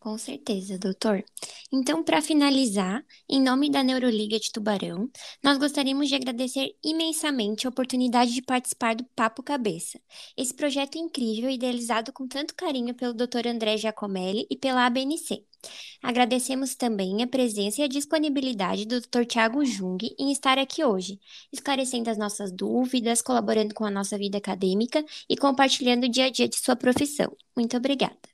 Com 0.03 0.19
certeza, 0.19 0.77
doutor. 0.77 1.25
Então, 1.73 2.03
para 2.03 2.21
finalizar, 2.21 3.05
em 3.29 3.41
nome 3.41 3.71
da 3.71 3.85
Neuroliga 3.85 4.37
de 4.37 4.51
Tubarão, 4.51 5.09
nós 5.41 5.59
gostaríamos 5.59 6.09
de 6.09 6.17
agradecer 6.17 6.75
imensamente 6.83 7.67
a 7.67 7.71
oportunidade 7.71 8.35
de 8.35 8.43
participar 8.43 8.97
do 8.97 9.05
Papo 9.15 9.45
Cabeça. 9.45 10.01
Esse 10.37 10.53
projeto 10.53 10.99
incrível, 10.99 11.49
idealizado 11.49 12.13
com 12.13 12.27
tanto 12.27 12.53
carinho 12.57 12.97
pelo 12.97 13.15
Dr. 13.15 13.47
André 13.47 13.77
Giacomelli 13.77 14.45
e 14.51 14.57
pela 14.57 14.87
ABNC. 14.87 15.45
Agradecemos 16.03 16.75
também 16.75 17.23
a 17.23 17.27
presença 17.29 17.81
e 17.81 17.85
a 17.85 17.89
disponibilidade 17.89 18.85
do 18.87 19.01
Dr. 19.01 19.25
Tiago 19.25 19.65
Jung 19.65 19.99
em 20.19 20.33
estar 20.33 20.59
aqui 20.59 20.85
hoje, 20.85 21.21
esclarecendo 21.53 22.11
as 22.11 22.19
nossas 22.19 22.51
dúvidas, 22.51 23.23
colaborando 23.23 23.73
com 23.73 23.85
a 23.85 23.91
nossa 23.91 24.19
vida 24.19 24.39
acadêmica 24.39 25.05
e 25.31 25.37
compartilhando 25.37 26.07
o 26.07 26.11
dia 26.11 26.25
a 26.25 26.31
dia 26.31 26.49
de 26.49 26.57
sua 26.57 26.75
profissão. 26.75 27.37
Muito 27.57 27.77
obrigada. 27.77 28.32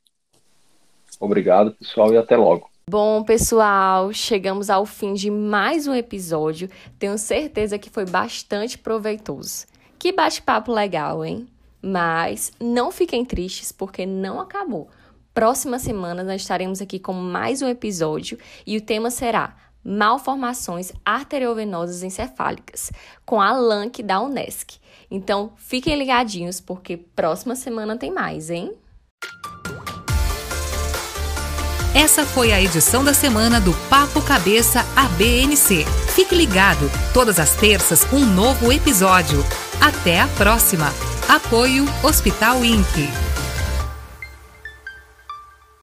Obrigado, 1.19 1.71
pessoal, 1.73 2.13
e 2.13 2.17
até 2.17 2.37
logo. 2.37 2.69
Bom, 2.89 3.23
pessoal, 3.23 4.11
chegamos 4.11 4.69
ao 4.69 4.85
fim 4.85 5.13
de 5.13 5.29
mais 5.29 5.85
um 5.85 5.93
episódio. 5.93 6.69
Tenho 6.97 7.17
certeza 7.17 7.77
que 7.77 7.89
foi 7.89 8.05
bastante 8.05 8.77
proveitoso. 8.77 9.67
Que 9.99 10.11
bate-papo 10.11 10.71
legal, 10.71 11.23
hein? 11.23 11.47
Mas 11.81 12.51
não 12.59 12.91
fiquem 12.91 13.23
tristes 13.23 13.71
porque 13.71 14.05
não 14.05 14.39
acabou. 14.39 14.89
Próxima 15.33 15.77
semana 15.77 16.23
nós 16.23 16.41
estaremos 16.41 16.81
aqui 16.81 16.97
com 16.97 17.13
mais 17.13 17.61
um 17.61 17.67
episódio 17.67 18.39
e 18.65 18.75
o 18.75 18.81
tema 18.81 19.11
será 19.11 19.55
malformações 19.83 20.91
arteriovenosas 21.05 22.03
encefálicas, 22.03 22.91
com 23.25 23.39
a 23.39 23.51
LANC 23.51 24.01
da 24.03 24.19
UNESCO. 24.19 24.79
Então, 25.11 25.53
fiquem 25.55 25.97
ligadinhos 25.97 26.59
porque 26.59 26.97
próxima 26.97 27.55
semana 27.55 27.97
tem 27.97 28.11
mais, 28.11 28.49
hein? 28.49 28.73
Essa 31.99 32.25
foi 32.25 32.53
a 32.53 32.61
edição 32.61 33.03
da 33.03 33.13
semana 33.13 33.59
do 33.59 33.73
Papo 33.89 34.21
Cabeça 34.21 34.85
ABNC. 34.95 35.85
Fique 36.15 36.33
ligado, 36.33 36.89
todas 37.13 37.39
as 37.39 37.55
terças 37.55 38.07
um 38.13 38.25
novo 38.25 38.71
episódio. 38.71 39.45
Até 39.81 40.21
a 40.21 40.27
próxima. 40.29 40.93
Apoio 41.27 41.85
Hospital 42.01 42.63
INPE. 42.63 43.28